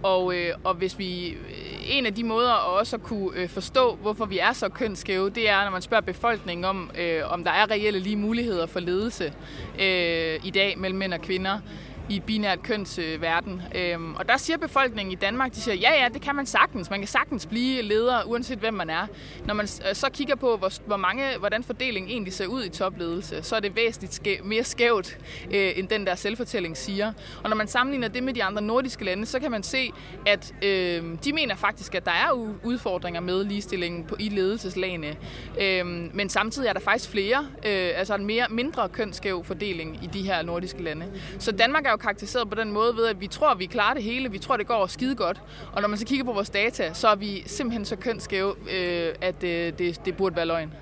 Og, 0.03 0.35
øh, 0.35 0.55
og 0.65 0.75
hvis 0.75 0.99
vi, 0.99 1.29
øh, 1.29 1.37
en 1.85 2.07
af 2.07 2.15
de 2.15 2.25
måder 2.25 2.53
at 2.53 2.79
også 2.81 2.97
at 2.97 3.03
kunne 3.03 3.31
øh, 3.41 3.49
forstå, 3.49 3.95
hvorfor 3.95 4.25
vi 4.25 4.39
er 4.39 4.53
så 4.53 4.69
kønsskæve, 4.69 5.31
det 5.31 5.49
er, 5.49 5.65
når 5.65 5.71
man 5.71 5.83
spørger 5.83 6.03
befolkningen 6.03 6.65
om, 6.65 6.91
øh, 6.99 7.33
om 7.33 7.45
der 7.45 7.51
er 7.51 7.71
reelle 7.71 7.99
lige 7.99 8.17
muligheder 8.17 8.67
for 8.67 8.81
ledelse 8.81 9.33
øh, 9.81 10.41
i 10.45 10.51
dag 10.51 10.79
mellem 10.79 10.99
mænd 10.99 11.15
og 11.15 11.21
kvinder 11.21 11.59
i 12.09 12.21
binært 12.21 12.63
kønsverden. 12.63 13.63
Øh, 13.75 13.93
øhm, 13.93 14.15
og 14.15 14.29
der 14.29 14.37
siger 14.37 14.57
befolkningen 14.57 15.13
i 15.13 15.15
Danmark, 15.15 15.55
de 15.55 15.61
siger, 15.61 15.75
ja 15.75 16.03
ja, 16.03 16.09
det 16.09 16.23
kan 16.23 16.37
man 16.37 16.47
sagtens. 16.47 16.91
Man 16.91 16.99
kan 16.99 17.09
sagtens 17.09 17.47
blive 17.47 17.83
leder, 17.83 18.25
uanset 18.25 18.59
hvem 18.59 18.75
man 18.75 18.91
er. 18.91 19.07
Når 19.45 19.55
man 19.55 19.69
øh, 19.89 19.95
så 19.95 20.11
kigger 20.13 20.37
på, 20.37 20.57
hvor, 20.57 20.73
hvor 20.87 20.97
mange, 20.97 21.25
hvordan 21.39 21.65
fordelingen 21.65 22.11
egentlig 22.11 22.33
ser 22.33 22.47
ud 22.47 22.65
i 22.65 22.69
topledelse, 22.69 23.43
så 23.43 23.57
er 23.57 23.61
det 23.61 23.77
væsentligt 23.77 24.15
skæv, 24.15 24.45
mere 24.45 24.65
skævt, 24.65 25.19
øh, 25.51 25.73
end 25.77 25.89
den 25.89 26.07
der 26.07 26.15
selvfortælling 26.15 26.77
siger. 26.77 27.13
Og 27.45 27.51
når 27.51 27.57
man 27.57 27.69
sammenligner 27.69 28.09
det 28.09 28.23
med 28.23 28.35
de 28.35 28.45
andre 28.45 28.63
nordiske 28.63 29.05
lande, 29.05 29.27
så 29.27 29.41
kan 29.41 29.51
man 29.51 29.63
se, 29.63 29.93
at 30.27 30.55
øh, 30.63 31.05
de 31.25 31.33
mener 31.33 31.55
faktisk, 31.55 31.95
at 31.95 32.05
der 32.05 32.11
er 32.11 32.57
udfordringer 32.65 33.21
med 33.21 33.45
ligestillingen 33.45 34.05
på, 34.05 34.17
i 34.19 34.29
ledelseslagene. 34.29 35.17
Øh, 35.61 35.87
men 36.15 36.29
samtidig 36.29 36.69
er 36.69 36.73
der 36.73 36.81
faktisk 36.81 37.11
flere, 37.11 37.47
øh, 37.67 37.91
altså 37.95 38.15
en 38.15 38.27
mere, 38.27 38.47
mindre 38.51 38.89
kønsskæv 38.89 39.45
fordeling 39.45 39.99
i 40.03 40.07
de 40.07 40.23
her 40.23 40.43
nordiske 40.43 40.83
lande. 40.83 41.07
Så 41.39 41.53
Danmark 41.53 41.87
er 41.87 41.96
jo 41.97 42.03
karakteriseret 42.03 42.49
på 42.49 42.55
den 42.55 42.73
måde 42.73 42.97
ved, 42.97 43.07
at 43.07 43.21
vi 43.21 43.27
tror, 43.27 43.51
at 43.51 43.59
vi 43.59 43.67
klarer 43.67 43.95
det 43.95 44.03
hele. 44.03 44.31
Vi 44.31 44.39
tror, 44.39 44.57
det 44.57 44.67
går 44.67 44.87
skide 44.87 45.15
godt. 45.15 45.43
Og 45.73 45.81
når 45.81 45.89
man 45.89 45.99
så 45.99 46.07
kigger 46.07 46.25
på 46.25 46.33
vores 46.33 46.51
data, 46.51 46.93
så 46.93 47.09
er 47.09 47.15
vi 47.15 47.43
simpelthen 47.47 47.85
så 47.85 47.97
kønsskæve, 47.97 48.55
øh, 48.75 49.15
at 49.21 49.45
øh, 49.45 49.73
det, 49.79 50.01
det 50.05 50.17
burde 50.17 50.37
være 50.37 50.47
løgn. 50.47 50.73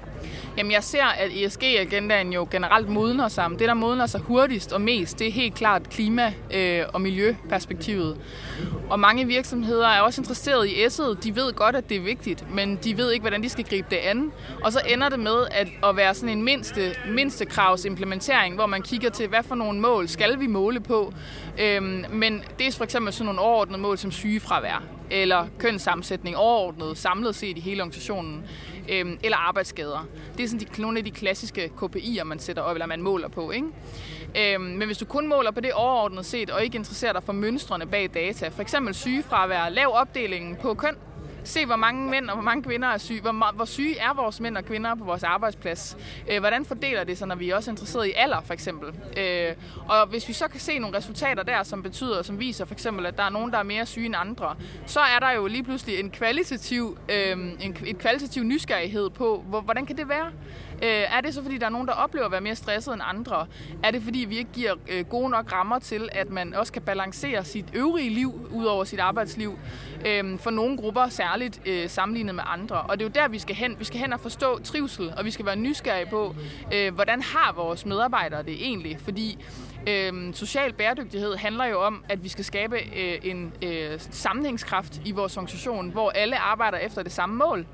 Jamen 0.57 0.73
jeg 0.73 0.85
ser, 0.85 1.05
at 1.05 1.31
ESG-agendaen 1.31 2.33
jo 2.33 2.49
generelt 2.51 2.89
modner 2.89 3.29
sig. 3.29 3.51
Det, 3.51 3.69
der 3.69 3.75
modner 3.75 4.07
sig 4.07 4.21
hurtigst 4.21 4.73
og 4.73 4.81
mest, 4.81 5.19
det 5.19 5.27
er 5.27 5.33
helt 5.33 5.55
klart 5.55 5.83
klima- 5.91 6.33
øh, 6.55 6.83
og 6.93 7.01
miljøperspektivet. 7.01 8.17
Og 8.91 9.01
mange 9.01 9.27
virksomheder 9.27 9.87
er 9.89 10.01
også 10.01 10.21
interesseret 10.21 10.69
i 10.69 10.85
S'et. 10.87 11.21
De 11.23 11.37
ved 11.37 11.53
godt, 11.53 11.77
at 11.77 11.89
det 11.89 11.97
er 11.97 12.01
vigtigt, 12.01 12.55
men 12.55 12.79
de 12.85 12.97
ved 12.97 13.13
ikke, 13.13 13.23
hvordan 13.23 13.43
de 13.43 13.49
skal 13.49 13.65
gribe 13.65 13.87
det 13.91 13.97
an. 13.97 14.33
Og 14.65 14.73
så 14.73 14.81
ender 14.89 15.09
det 15.09 15.19
med 15.19 15.47
at, 15.51 15.69
at 15.85 15.97
være 15.97 16.15
sådan 16.15 16.39
en 16.39 16.45
mindste, 16.45 16.95
mindste 17.09 17.45
kravs 17.45 17.85
implementering, 17.85 18.55
hvor 18.55 18.67
man 18.67 18.83
kigger 18.83 19.11
til, 19.11 19.29
hvad 19.29 19.43
for 19.43 19.55
nogle 19.55 19.81
mål 19.81 20.09
skal 20.09 20.41
vi 20.41 20.47
måle 20.47 20.81
på. 20.81 21.13
Øhm, 21.61 22.05
men 22.11 22.43
det 22.59 22.67
er 22.67 22.73
for 22.73 22.85
eksempel 22.85 23.13
sådan 23.13 23.27
nogle 23.27 23.41
overordnede 23.41 23.81
mål 23.81 23.99
som 23.99 24.11
sygefravær 24.11 25.00
eller 25.11 25.47
kønssammensætning 25.59 26.37
overordnet 26.37 26.99
samlet 26.99 27.35
set 27.35 27.59
i 27.59 27.61
hele 27.61 27.83
organisationen 27.83 28.45
øh, 28.89 29.07
eller 29.25 29.37
arbejdsskader. 29.37 30.07
Det 30.37 30.45
er 30.45 30.49
sådan 30.49 30.67
de, 30.77 30.83
nogle 30.83 30.99
af 30.99 31.05
de 31.05 31.11
klassiske 31.11 31.73
KPI'er, 31.83 32.25
man 32.25 32.39
sætter 32.39 32.63
op, 32.63 32.77
eller 32.77 32.87
man 32.87 33.03
måler 33.03 33.29
på. 33.29 33.51
Ikke? 33.51 33.67
Øh, 34.37 34.61
men 34.61 34.87
hvis 34.87 34.99
du 34.99 35.05
kun 35.05 35.29
måler 35.29 35.51
på 35.51 35.61
det 35.61 35.73
overordnet 35.73 36.27
set, 36.27 36.51
og 36.51 36.65
ikke 36.65 36.79
interesserer 36.79 37.13
dig 37.13 37.23
for 37.23 37.33
mønstrene 37.33 37.87
bag 37.87 38.11
data, 38.15 38.49
for 38.49 38.63
eksempel 38.63 38.95
sygefravær, 38.95 39.69
lav 39.69 39.91
opdelingen 39.95 40.57
på 40.57 40.75
køn, 40.75 40.97
se, 41.45 41.67
hvor 41.67 41.77
mange 41.77 42.11
mænd 42.11 42.29
og 42.29 42.35
hvor 42.35 42.45
mange 42.45 42.63
kvinder 42.63 42.89
er 42.89 42.99
syge. 42.99 43.21
Hvor, 43.21 43.53
hvor 43.55 43.65
syge 43.65 43.99
er 43.99 44.15
vores 44.15 44.41
mænd 44.41 44.57
og 44.57 44.65
kvinder 44.65 44.95
på 44.95 45.05
vores 45.05 45.23
arbejdsplads? 45.23 45.97
Øh, 46.31 46.41
hvordan 46.41 46.65
fordeler 46.65 47.05
det 47.05 47.19
sig, 47.19 47.29
når 47.29 47.35
vi 47.35 47.51
er 47.51 47.57
også 47.57 47.71
interesseret 47.71 48.07
i 48.07 48.13
alder, 48.17 48.41
for 48.41 48.53
eksempel? 48.53 48.89
Øh, 49.17 49.55
og 49.89 50.07
hvis 50.07 50.29
vi 50.29 50.33
så 50.33 50.49
kan 50.49 50.61
se 50.61 50.79
nogle 50.79 50.97
resultater 50.97 51.43
der, 51.43 51.63
som 51.63 51.83
betyder, 51.83 52.23
som 52.23 52.41
viser 52.41 52.65
for 52.65 52.75
eksempel, 52.75 53.07
at 53.07 53.17
der 53.17 53.23
er 53.23 53.31
nogen, 53.31 53.53
der 53.53 53.59
er 53.59 53.63
mere 53.63 53.87
syge 53.87 54.07
end 54.07 54.15
andre, 54.19 54.57
så 54.87 55.01
er 55.01 55.19
der 55.19 55.31
jo 55.31 55.47
lige 55.47 55.65
pludselig 55.65 56.01
en 56.01 56.11
kvalitativ, 56.11 56.99
øh, 57.09 57.33
en, 57.61 57.77
et 57.87 57.99
kvalitativ 57.99 58.43
nysgerrighed 58.43 59.11
på, 59.11 59.45
hvor, 59.49 59.61
hvordan 59.61 59.87
kan 59.87 59.97
det 59.97 60.09
være? 60.09 60.33
Øh, 60.83 60.89
er 60.89 61.21
det 61.21 61.35
så, 61.35 61.43
fordi 61.43 61.59
der 61.59 61.67
er 61.67 61.71
nogen, 61.71 61.87
der 61.87 61.93
oplever 61.93 62.27
at 62.27 62.33
være 62.33 62.41
mere 62.41 62.57
stresset 62.57 62.95
end 62.95 63.03
andre? 63.05 63.47
Er 63.83 63.91
det, 63.91 64.03
fordi 64.03 64.19
vi 64.19 64.39
ikke 64.39 64.51
giver 64.53 64.75
øh, 64.89 65.05
gode 65.05 65.31
nok 65.31 65.53
rammer 65.53 65.79
til, 65.79 66.09
at 66.13 66.31
man 66.31 66.55
også 66.55 66.73
kan 66.73 66.83
balancere 66.83 67.45
sit 67.45 67.65
øvrige 67.75 68.11
liv 68.11 68.49
ud 68.51 68.65
over 68.65 68.85
sit 68.85 69.01
arbejdsliv? 69.01 69.59
Øh, 70.07 70.39
for 70.39 70.51
nogle 70.51 70.77
grupper 70.77 71.09
særligt 71.09 71.61
øh, 71.67 71.89
sammenlignet 71.89 72.35
med 72.35 72.45
andre. 72.47 72.81
Og 72.81 72.99
det 72.99 73.05
er 73.05 73.09
jo 73.09 73.23
der, 73.23 73.29
vi 73.29 73.39
skal 73.39 73.55
hen. 73.55 73.77
Vi 73.79 73.85
skal 73.85 74.01
hen 74.01 74.13
og 74.13 74.21
forstå 74.21 74.59
trivsel, 74.63 75.13
og 75.17 75.25
vi 75.25 75.31
skal 75.31 75.47
være 75.47 75.57
nysgerrige 75.57 76.07
på, 76.07 76.35
øh, 76.75 76.95
hvordan 76.95 77.23
har 77.23 77.53
vores 77.53 77.87
medarbejdere 77.87 78.43
det 78.43 78.55
egentlig? 78.55 78.99
Fordi 79.01 79.39
Øh, 79.89 80.35
social 80.35 80.73
bæredygtighed 80.73 81.37
handler 81.37 81.65
jo 81.65 81.83
om, 81.83 82.05
at 82.09 82.25
vi 82.25 82.29
skal 82.29 82.45
skabe 82.45 82.77
øh, 82.77 83.19
en 83.23 83.53
øh, 83.63 84.01
sammenhængskraft 84.11 85.01
i 85.05 85.13
vores 85.13 85.37
organisation, 85.37 85.91
hvor 85.91 86.11
alle 86.11 86.39
arbejder 86.39 86.79
efter 86.79 87.03
det 87.03 87.13
samme 87.13 87.37
mål 87.37 87.67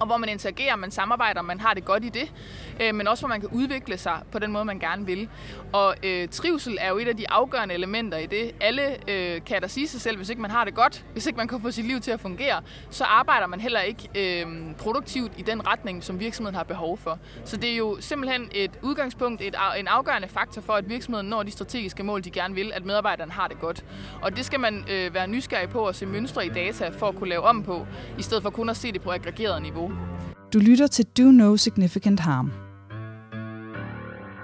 og 0.00 0.06
hvor 0.06 0.16
man 0.16 0.28
interagerer, 0.28 0.76
man 0.76 0.90
samarbejder, 0.90 1.42
man 1.42 1.60
har 1.60 1.74
det 1.74 1.84
godt 1.84 2.04
i 2.04 2.08
det, 2.08 2.32
øh, 2.80 2.94
men 2.94 3.08
også 3.08 3.22
hvor 3.22 3.28
man 3.28 3.40
kan 3.40 3.48
udvikle 3.52 3.98
sig 3.98 4.20
på 4.32 4.38
den 4.38 4.52
måde, 4.52 4.64
man 4.64 4.78
gerne 4.78 5.06
vil. 5.06 5.28
Og 5.72 5.94
øh, 6.02 6.28
trivsel 6.28 6.78
er 6.80 6.88
jo 6.88 6.98
et 6.98 7.08
af 7.08 7.16
de 7.16 7.30
afgørende 7.30 7.74
elementer 7.74 8.18
i 8.18 8.26
det. 8.26 8.54
Alle 8.60 9.10
øh, 9.10 9.44
kan 9.46 9.62
da 9.62 9.68
sige 9.68 9.88
sig 9.88 10.00
selv, 10.00 10.16
hvis 10.16 10.28
ikke 10.28 10.42
man 10.42 10.50
har 10.50 10.64
det 10.64 10.74
godt, 10.74 11.04
hvis 11.12 11.26
ikke 11.26 11.36
man 11.36 11.48
kan 11.48 11.60
få 11.60 11.70
sit 11.70 11.86
liv 11.86 12.00
til 12.00 12.10
at 12.10 12.20
fungere, 12.20 12.62
så 12.90 13.04
arbejder 13.04 13.46
man 13.46 13.60
heller 13.60 13.80
ikke 13.80 14.08
øh, 14.14 14.74
produktivt 14.78 15.32
i 15.36 15.42
den 15.42 15.66
retning, 15.66 16.04
som 16.04 16.20
virksomheden 16.20 16.56
har 16.56 16.64
behov 16.64 16.98
for. 16.98 17.18
Så 17.44 17.56
det 17.56 17.72
er 17.72 17.76
jo 17.76 17.96
simpelthen 18.00 18.48
et 18.54 18.70
udgangspunkt, 18.82 19.42
et, 19.42 19.54
en 19.78 19.88
afgørende 19.88 20.28
faktor 20.28 20.62
for, 20.62 20.72
at 20.72 20.88
virksomheden 20.88 21.28
når 21.28 21.42
de 21.42 21.50
strategiske 21.50 22.02
mål, 22.02 22.24
de 22.24 22.30
gerne 22.30 22.54
vil, 22.54 22.72
at 22.74 22.84
medarbejderne 22.84 23.32
har 23.32 23.48
det 23.48 23.60
godt. 23.60 23.84
Og 24.22 24.36
det 24.36 24.44
skal 24.44 24.60
man 24.60 24.84
øh, 24.90 25.14
være 25.14 25.26
nysgerrig 25.26 25.68
på 25.68 25.86
at 25.86 25.96
se 25.96 26.06
mønstre 26.06 26.46
i 26.46 26.48
data 26.48 26.88
for 26.88 27.08
at 27.08 27.16
kunne 27.16 27.28
lave 27.28 27.42
om 27.42 27.62
på, 27.62 27.86
i 28.18 28.22
stedet 28.22 28.42
for 28.42 28.50
kun 28.50 28.68
at 28.68 28.76
se 28.76 28.92
det 28.92 29.02
på 29.02 29.10
aggregeret 29.10 29.62
niveau 29.62 29.71
niveau. 29.72 29.92
Du 30.52 30.58
lytter 30.58 30.86
til 30.86 31.06
Do 31.18 31.22
No 31.22 31.56
Significant 31.56 32.20
Harm. 32.20 32.52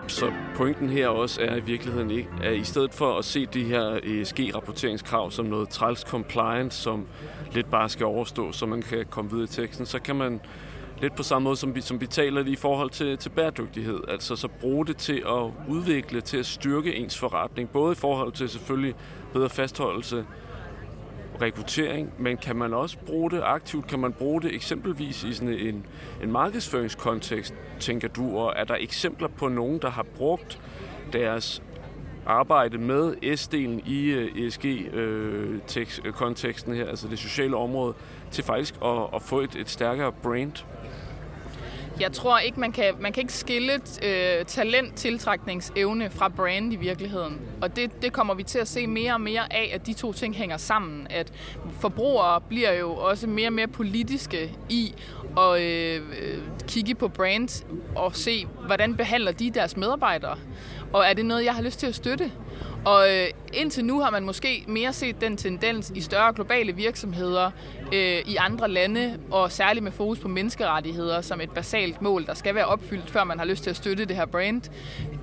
Så 0.08 0.32
pointen 0.56 0.88
her 0.88 1.08
også 1.08 1.42
er 1.42 1.56
i 1.56 1.61
virkeligheden 1.61 2.11
ikke, 2.11 2.28
at 2.42 2.56
i 2.56 2.64
stedet 2.64 2.94
for 2.94 3.18
at 3.18 3.25
se 3.25 3.47
de 3.47 3.64
her 3.64 3.99
ESG-rapporteringskrav 4.02 5.30
som 5.30 5.47
noget 5.47 5.68
træls 5.68 6.00
compliance, 6.00 6.82
som 6.82 7.06
lidt 7.52 7.70
bare 7.70 7.88
skal 7.88 8.06
overstå, 8.06 8.52
så 8.52 8.66
man 8.66 8.82
kan 8.82 9.04
komme 9.11 9.30
videre 9.30 9.44
i 9.44 9.47
teksten, 9.47 9.87
så 9.87 9.99
kan 9.99 10.16
man 10.16 10.40
lidt 11.00 11.16
på 11.16 11.23
samme 11.23 11.44
måde, 11.44 11.56
som 11.56 11.75
vi, 11.75 11.80
som 11.80 12.00
vi 12.00 12.06
taler 12.06 12.44
i 12.47 12.56
forhold 12.56 12.90
til, 12.90 13.18
til 13.18 13.30
bæredygtighed. 13.30 14.00
Altså 14.08 14.37
så 14.37 14.49
bruge 14.61 14.87
det 14.87 14.97
til 14.97 15.23
at 15.26 15.68
udvikle, 15.68 16.20
til 16.20 16.37
at 16.37 16.47
styrke 16.47 16.94
ens 16.94 17.18
forretning, 17.18 17.70
både 17.70 17.92
i 17.92 17.97
forhold 17.97 18.32
til 18.32 18.49
selvfølgelig 18.49 18.94
bedre 19.32 19.49
fastholdelse 19.49 20.25
rekruttering, 21.42 22.12
men 22.18 22.37
kan 22.37 22.57
man 22.57 22.75
også 22.75 22.99
bruge 23.07 23.30
det 23.30 23.42
aktivt? 23.45 23.87
Kan 23.87 23.99
man 23.99 24.12
bruge 24.12 24.42
det 24.42 24.54
eksempelvis 24.54 25.25
i 25.25 25.33
sådan 25.33 25.54
en, 25.54 25.87
en 26.23 26.33
markedsføringskontekst, 26.33 27.54
tænker 27.80 28.09
du? 28.09 28.38
Og 28.38 28.52
er 28.57 28.64
der 28.64 28.76
eksempler 28.80 29.28
på 29.28 29.49
nogen, 29.49 29.78
der 29.83 29.90
har 29.90 30.07
brugt 30.16 30.61
deres 31.12 31.62
arbejde 32.26 32.78
med 32.78 33.14
S-delen 33.37 33.90
i 33.90 34.11
øh, 34.11 34.47
ESG-konteksten 34.47 36.73
øh, 36.73 36.78
øh, 36.78 36.85
her, 36.85 36.90
altså 36.90 37.09
det 37.09 37.18
sociale 37.18 37.57
område, 37.57 37.95
til 38.30 38.45
faktisk 38.45 38.75
at, 38.85 39.07
at 39.14 39.23
få 39.23 39.40
et, 39.40 39.57
et 39.57 39.68
stærkere 39.68 40.12
brand? 40.12 40.64
Jeg 42.00 42.12
tror 42.12 42.38
ikke, 42.38 42.61
man 42.61 42.73
kan, 42.73 42.95
man 43.00 43.12
kan 43.12 43.21
ikke 43.21 43.33
skille 43.33 43.73
øh, 44.02 44.45
talent-tiltrækningsevne 44.45 46.11
fra 46.11 46.28
brand 46.28 46.73
i 46.73 46.76
virkeligheden. 46.76 47.40
Og 47.62 47.76
det, 47.76 48.02
det 48.02 48.12
kommer 48.12 48.35
vi 48.35 48.43
til 48.43 48.59
at 48.59 48.69
se 48.69 48.87
mere 48.87 49.12
og 49.12 49.21
mere 49.21 49.52
af, 49.52 49.71
at 49.75 49.87
de 49.87 49.93
to 49.93 50.12
ting 50.12 50.37
hænger 50.37 50.57
sammen. 50.57 51.07
At 51.11 51.33
forbrugere 51.81 52.40
bliver 52.40 52.73
jo 52.73 52.95
også 52.95 53.26
mere 53.26 53.49
og 53.49 53.52
mere 53.52 53.69
politiske 53.69 54.52
i 54.69 54.95
at 55.38 55.62
øh, 55.62 55.97
øh 55.97 56.38
kigge 56.69 56.95
på 56.95 57.09
brand 57.09 57.64
og 57.97 58.17
se, 58.17 58.47
hvordan 58.67 58.97
behandler 58.97 59.33
de 59.33 59.50
deres 59.50 59.76
medarbejdere. 59.76 60.38
Og 60.93 61.05
er 61.05 61.12
det 61.12 61.26
noget, 61.26 61.45
jeg 61.45 61.55
har 61.55 61.62
lyst 61.62 61.78
til 61.78 61.87
at 61.87 61.95
støtte? 61.95 62.33
Og 62.85 63.14
øh, 63.14 63.26
indtil 63.52 63.85
nu 63.85 64.00
har 64.00 64.11
man 64.11 64.25
måske 64.25 64.64
mere 64.69 64.93
set 64.93 65.21
den 65.21 65.37
tendens 65.37 65.93
i 65.95 66.00
større 66.00 66.33
globale 66.33 66.73
virksomheder 66.73 67.50
øh, 67.92 68.23
i 68.26 68.37
andre 68.37 68.68
lande, 68.68 69.18
og 69.30 69.52
særligt 69.52 69.85
med 69.85 69.92
fokus 69.92 70.18
på 70.18 70.28
menneskerettigheder 70.28 71.21
som 71.21 71.40
et 71.40 71.50
basalt 71.50 72.02
mål, 72.02 72.26
der 72.26 72.35
skal 72.35 72.54
være 72.54 72.66
opfyldt, 72.66 73.11
før 73.11 73.25
man 73.25 73.38
har 73.38 73.47
lyst 73.47 73.62
til 73.62 73.71
at 73.71 73.76
støtte 73.76 74.04
det 74.04 74.16
her 74.16 74.26
brand. 74.26 74.62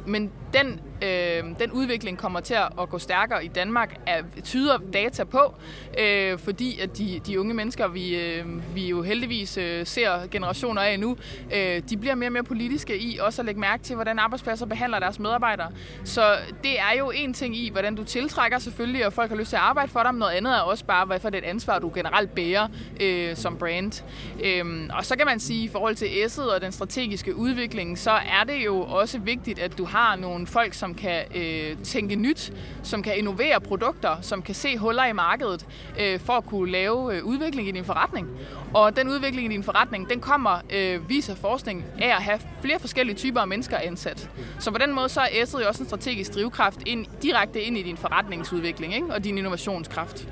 Men 0.08 0.32
den, 0.54 0.80
øh, 1.04 1.44
den 1.60 1.72
udvikling 1.72 2.18
kommer 2.18 2.40
til 2.40 2.54
at 2.54 2.90
gå 2.90 3.00
stærkere 3.00 3.46
i 3.46 3.48
Danmark, 3.48 3.96
er, 4.08 4.22
tyder 4.44 4.78
data 4.94 5.24
på, 5.24 5.56
øh, 6.00 6.40
fordi 6.40 6.80
at 6.80 6.98
de, 6.98 7.22
de 7.26 7.40
unge 7.40 7.54
mennesker, 7.54 7.88
vi, 7.88 8.16
øh, 8.16 8.76
vi 8.76 8.88
jo 8.88 9.02
heldigvis 9.02 9.58
øh, 9.58 9.86
ser 9.86 10.28
generationer 10.32 10.82
af 10.82 11.00
nu, 11.00 11.18
øh, 11.54 11.82
de 11.90 11.98
bliver 11.98 12.16
mere 12.16 12.28
og 12.28 12.34
mere 12.34 12.44
politiske 12.44 12.98
i 12.98 13.18
også 13.22 13.42
at 13.42 13.46
lægge 13.46 13.62
mærke 13.62 13.84
til, 13.84 13.96
hvordan 13.96 14.20
arbejdspladser 14.20 14.66
behandler 14.66 15.00
deres 15.00 15.20
medarbejdere. 15.20 15.72
Så 16.04 16.36
det 16.64 16.80
er 16.80 16.98
jo 17.00 17.12
en 17.12 17.34
ting 17.34 17.58
i, 17.58 17.70
hvordan 17.70 17.96
du 17.96 18.04
tiltrækker 18.04 18.60
selvfølgelig, 18.60 19.06
og 19.06 19.14
folk 19.14 19.30
har 19.30 19.38
lyst 19.38 19.50
til 19.50 19.56
at 19.56 19.62
arbejde 19.62 19.92
for 19.92 20.04
dig, 20.04 20.14
men 20.14 20.20
noget 20.20 20.34
andet 20.34 20.54
er 20.54 20.60
også 20.60 20.86
bare, 20.86 21.06
hvad 21.06 21.20
for 21.20 21.30
det 21.30 21.38
et 21.38 21.44
ansvar, 21.44 21.80
du 21.80 21.92
generelt 21.96 22.36
bærer 22.36 22.55
øh, 23.02 23.36
som 23.36 23.58
brand. 23.58 24.04
Øhm, 24.44 24.90
og 24.94 25.06
så 25.06 25.18
kan 25.18 25.26
man 25.26 25.40
sige, 25.40 25.64
i 25.64 25.68
forhold 25.68 25.96
til 25.96 26.06
S'et 26.06 26.56
og 26.56 26.62
den 26.62 26.72
strategiske 26.72 27.36
udvikling, 27.36 27.98
så 27.98 28.12
er 28.12 28.44
det 28.48 28.66
jo 28.66 28.82
også 28.82 29.20
vigtigt, 29.20 29.60
at 29.60 29.78
du 29.78 29.86
har 29.86 30.16
nogle 30.16 30.48
folk, 30.48 30.74
som 30.74 30.96
kan 30.96 31.24
øh, 31.36 31.78
tænke 31.84 32.16
nyt, 32.16 32.54
som 32.84 33.04
kan 33.04 33.18
innovere 33.18 33.62
produkter, 33.62 34.22
som 34.22 34.42
kan 34.42 34.56
se 34.56 34.78
huller 34.78 35.06
i 35.06 35.14
markedet 35.14 35.66
øh, 36.00 36.20
for 36.20 36.34
at 36.34 36.46
kunne 36.46 36.72
lave 36.72 37.18
øh, 37.18 37.24
udvikling 37.24 37.68
i 37.68 37.72
din 37.72 37.86
forretning. 37.86 38.28
Og 38.74 38.96
den 38.96 39.10
udvikling 39.10 39.52
i 39.52 39.56
din 39.56 39.64
forretning, 39.64 40.10
den 40.10 40.20
kommer, 40.20 40.60
øh, 40.74 41.10
viser 41.10 41.36
forskning, 41.36 41.86
af 42.02 42.16
at 42.16 42.24
have 42.24 42.40
flere 42.62 42.80
forskellige 42.80 43.16
typer 43.16 43.42
af 43.42 43.48
mennesker 43.48 43.78
ansat. 43.78 44.30
Så 44.60 44.72
på 44.72 44.78
den 44.78 44.94
måde 44.94 45.10
så 45.10 45.22
er 45.22 45.46
S'et 45.46 45.62
jo 45.62 45.68
også 45.68 45.84
en 45.84 45.88
strategisk 45.88 46.34
drivkraft 46.34 46.80
ind, 46.86 47.06
direkte 47.22 47.62
ind 47.62 47.78
i 47.78 47.82
din 47.82 47.98
forretningsudvikling 47.98 48.96
ikke? 48.96 49.08
og 49.14 49.24
din 49.24 49.38
innovationskraft. 49.38 50.28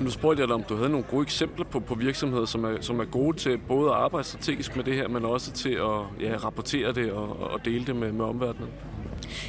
Nu 0.00 0.10
spurgte 0.10 0.40
jeg 0.40 0.48
dig, 0.48 0.54
om 0.54 0.62
du 0.62 0.76
havde 0.76 0.88
nogle 0.88 1.06
gode 1.10 1.22
eksempler 1.22 1.64
på, 1.64 1.80
på 1.80 1.94
virksomheder, 1.94 2.44
som 2.44 2.64
er, 2.64 2.76
som 2.80 3.00
er 3.00 3.04
gode 3.04 3.36
til 3.36 3.58
både 3.58 3.90
at 3.90 3.96
arbejde 3.96 4.28
strategisk 4.28 4.76
med 4.76 4.84
det 4.84 4.94
her, 4.94 5.08
men 5.08 5.24
også 5.24 5.52
til 5.52 5.70
at 5.70 6.20
ja, 6.20 6.36
rapportere 6.36 6.92
det 6.92 7.12
og, 7.12 7.40
og 7.52 7.64
dele 7.64 7.86
det 7.86 7.96
med, 7.96 8.12
med 8.12 8.24
omverdenen. 8.24 8.68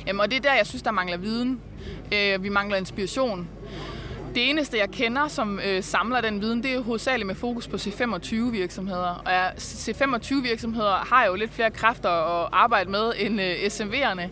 Jamen, 0.08 0.20
og 0.20 0.32
det 0.32 0.38
er 0.38 0.42
der, 0.42 0.54
jeg 0.54 0.68
synes, 0.68 0.82
der 0.82 0.92
mangler 0.92 1.18
viden. 1.18 1.62
Øh, 2.14 2.44
vi 2.44 2.50
mangler 2.50 2.78
inspiration. 2.78 3.48
Det 4.36 4.50
eneste, 4.50 4.78
jeg 4.78 4.90
kender, 4.90 5.28
som 5.28 5.60
øh, 5.66 5.84
samler 5.84 6.22
den 6.22 6.42
viden, 6.42 6.64
det 6.64 6.74
er 6.74 6.82
hovedsageligt 6.82 7.28
med 7.28 7.36
fokus 7.36 7.68
på 7.68 7.76
C25-virksomheder. 7.76 9.22
Og 9.26 9.32
ja, 9.32 9.50
C25-virksomheder 9.50 10.92
har 10.92 11.26
jo 11.26 11.36
lidt 11.36 11.54
flere 11.54 11.72
kræfter 11.72 12.10
at 12.10 12.50
arbejde 12.52 12.92
med 12.92 13.14
end 13.18 13.42
øh, 13.42 13.54
SMV'erne. 13.54 14.30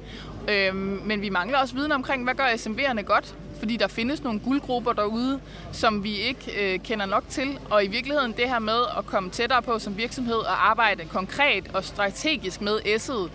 Øh, 0.52 0.76
men 1.06 1.22
vi 1.22 1.30
mangler 1.30 1.58
også 1.58 1.76
viden 1.76 1.92
omkring, 1.92 2.24
hvad 2.24 2.34
gør 2.34 2.46
SMV'erne 2.46 3.02
godt? 3.02 3.36
Fordi 3.60 3.78
der 3.78 3.88
findes 3.88 4.24
nogle 4.24 4.40
guldgrupper 4.40 4.94
derude, 4.94 5.40
som 5.72 6.04
vi 6.04 6.16
ikke 6.16 6.74
øh, 6.74 6.80
kender 6.80 7.06
nok 7.06 7.24
til. 7.30 7.60
Og 7.70 7.86
i 7.86 7.88
virkeligheden 7.88 8.32
det 8.32 8.50
her 8.50 8.60
med 8.60 8.82
at 8.98 9.06
komme 9.06 9.30
tættere 9.30 9.62
på 9.62 9.80
som 9.80 9.98
virksomhed 9.98 10.36
og 10.36 10.70
arbejde 10.70 11.06
konkret 11.06 11.68
og 11.74 11.84
strategisk 11.84 12.62
med 12.62 12.80
S'et, 12.80 13.30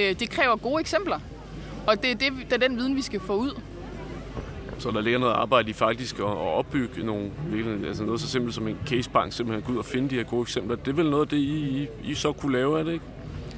øh, 0.00 0.18
det 0.20 0.30
kræver 0.30 0.56
gode 0.56 0.80
eksempler. 0.80 1.18
Og 1.86 2.02
det 2.02 2.10
er, 2.10 2.14
det, 2.14 2.32
det 2.50 2.52
er 2.52 2.68
den 2.68 2.76
viden, 2.76 2.96
vi 2.96 3.02
skal 3.02 3.20
få 3.20 3.34
ud. 3.34 3.60
Så 4.78 4.90
der 4.90 5.00
ligger 5.00 5.18
noget 5.18 5.32
arbejde 5.32 5.70
i 5.70 5.72
faktisk 5.72 6.18
at, 6.18 6.24
at 6.24 6.30
opbygge 6.30 7.06
nogle, 7.06 7.30
altså 7.86 8.04
noget 8.04 8.20
så 8.20 8.28
simpelt 8.28 8.54
som 8.54 8.68
en 8.68 8.78
casebank, 8.86 9.32
simpelthen 9.32 9.62
gå 9.62 9.72
ud 9.72 9.78
og 9.78 9.84
finde 9.84 10.10
de 10.10 10.14
her 10.14 10.22
gode 10.22 10.42
eksempler. 10.42 10.76
Det 10.76 10.88
er 10.88 10.94
vel 10.94 11.10
noget 11.10 11.22
af 11.22 11.28
det, 11.28 11.36
I, 11.36 11.88
I, 12.04 12.10
I 12.10 12.14
så 12.14 12.32
kunne 12.32 12.52
lave, 12.52 12.80
er 12.80 12.84
det 12.84 12.92
ikke? 12.92 13.04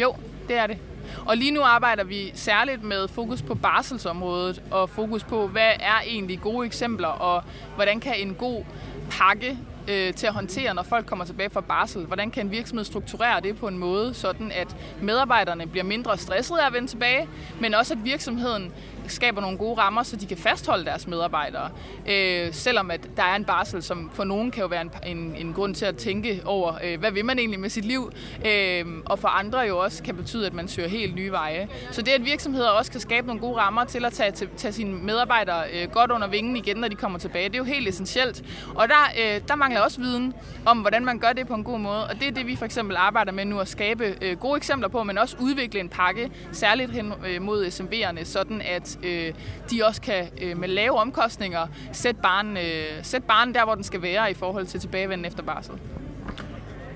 Jo, 0.00 0.14
det 0.48 0.56
er 0.56 0.66
det. 0.66 0.78
Og 1.26 1.37
lige 1.37 1.50
nu 1.50 1.62
arbejder 1.62 2.05
vi 2.05 2.33
særligt 2.35 2.85
med 2.85 3.09
fokus 3.09 3.43
på 3.43 3.55
barselsområdet 3.55 4.62
og 4.71 4.90
fokus 4.90 5.25
på, 5.25 5.47
hvad 5.47 5.73
er 5.81 6.00
egentlig 6.07 6.40
gode 6.40 6.67
eksempler, 6.67 7.09
og 7.09 7.43
hvordan 7.75 8.00
kan 8.00 8.14
en 8.17 8.35
god 8.35 8.64
pakke 9.11 9.59
øh, 9.88 10.14
til 10.14 10.26
at 10.26 10.33
håndtere, 10.33 10.75
når 10.75 10.83
folk 10.83 11.07
kommer 11.07 11.25
tilbage 11.25 11.50
fra 11.50 11.61
barsel? 11.61 12.05
Hvordan 12.05 12.31
kan 12.31 12.47
en 12.47 12.52
virksomhed 12.52 12.85
strukturere 12.85 13.40
det 13.40 13.57
på 13.57 13.69
en 13.69 13.79
måde, 13.79 14.14
sådan 14.14 14.52
at 14.52 14.76
medarbejderne 15.02 15.67
bliver 15.67 15.85
mindre 15.85 16.19
stressede 16.19 16.62
af 16.62 16.67
at 16.67 16.73
vende 16.73 16.88
tilbage, 16.88 17.29
men 17.61 17.75
også 17.75 17.95
at 17.95 18.05
virksomheden 18.05 18.73
skaber 19.07 19.40
nogle 19.40 19.59
gode 19.59 19.80
rammer, 19.80 20.02
så 20.02 20.16
de 20.16 20.26
kan 20.26 20.37
fastholde 20.37 20.85
deres 20.85 21.07
medarbejdere. 21.07 21.71
Øh, 22.09 22.54
selvom 22.54 22.90
at 22.90 23.00
der 23.16 23.23
er 23.23 23.37
en 23.37 23.45
barsel, 23.45 23.83
som 23.83 24.11
for 24.14 24.25
nogen 24.25 24.50
kan 24.50 24.61
jo 24.61 24.66
være 24.66 24.80
en, 24.80 24.90
en, 25.07 25.37
en 25.37 25.52
grund 25.52 25.75
til 25.75 25.85
at 25.85 25.97
tænke 25.97 26.42
over, 26.45 26.75
øh, 26.85 27.00
hvad 27.00 27.11
vil 27.11 27.25
man 27.25 27.38
egentlig 27.38 27.61
med 27.61 27.71
sit 27.71 27.85
liv, 27.85 28.12
øh, 28.47 28.85
og 29.07 29.19
for 29.19 29.28
andre 29.28 29.59
jo 29.59 29.78
også 29.78 30.02
kan 30.02 30.16
betyde, 30.16 30.47
at 30.47 30.54
man 30.54 30.69
søger 30.69 30.88
helt 30.88 31.14
nye 31.14 31.33
veje. 31.33 31.69
Så 31.90 32.02
det, 32.02 32.12
at 32.12 32.25
virksomheder 32.25 32.69
også 32.69 32.90
kan 32.90 33.00
skabe 33.00 33.26
nogle 33.26 33.40
gode 33.40 33.57
rammer 33.57 33.85
til 33.85 34.04
at 34.04 34.12
tage, 34.12 34.30
til, 34.30 34.49
tage 34.57 34.73
sine 34.73 34.95
medarbejdere 34.95 35.64
øh, 35.73 35.90
godt 35.90 36.11
under 36.11 36.28
vingen 36.28 36.57
igen, 36.57 36.76
når 36.76 36.88
de 36.88 36.95
kommer 36.95 37.19
tilbage, 37.19 37.49
det 37.49 37.54
er 37.54 37.59
jo 37.59 37.64
helt 37.64 37.88
essentielt. 37.88 38.42
Og 38.75 38.88
der, 38.88 39.12
øh, 39.21 39.40
der 39.49 39.54
mangler 39.54 39.80
også 39.80 40.00
viden 40.00 40.35
om, 40.66 40.78
hvordan 40.78 41.04
man 41.04 41.19
gør 41.19 41.33
det 41.33 41.47
på 41.47 41.54
en 41.54 41.64
god 41.64 41.78
måde, 41.78 42.07
og 42.07 42.14
det 42.21 42.28
er 42.28 42.33
det, 42.33 42.47
vi 42.47 42.57
for 42.57 42.64
eksempel 42.64 42.97
arbejder 42.97 43.33
med 43.33 43.45
nu 43.45 43.61
at 43.61 43.69
skabe 43.69 44.14
øh, 44.23 44.38
gode 44.38 44.57
eksempler 44.57 44.88
på, 44.88 45.02
men 45.02 45.19
også 45.19 45.37
udvikle 45.40 45.80
en 45.80 45.88
pakke, 45.88 46.30
særligt 46.52 46.92
hen 46.92 47.12
øh, 47.28 47.42
mod 47.42 47.66
SMV'erne, 47.66 48.25
sådan 48.25 48.61
at 48.61 48.99
øh, 49.02 49.33
de 49.71 49.85
også 49.85 50.00
kan 50.00 50.28
øh, 50.42 50.59
med 50.59 50.69
lave 50.69 50.99
omkostninger 50.99 51.66
sætte 51.92 52.21
barnen, 52.23 52.57
øh, 52.57 53.02
sætte 53.02 53.26
barnen 53.26 53.54
der, 53.54 53.64
hvor 53.64 53.75
den 53.75 53.85
skal 53.85 54.02
være 54.02 54.30
i 54.30 54.35
forhold 54.35 54.66
til 54.66 54.80
tilbagevenden 54.80 55.25
efter 55.25 55.42
barsel. 55.42 55.75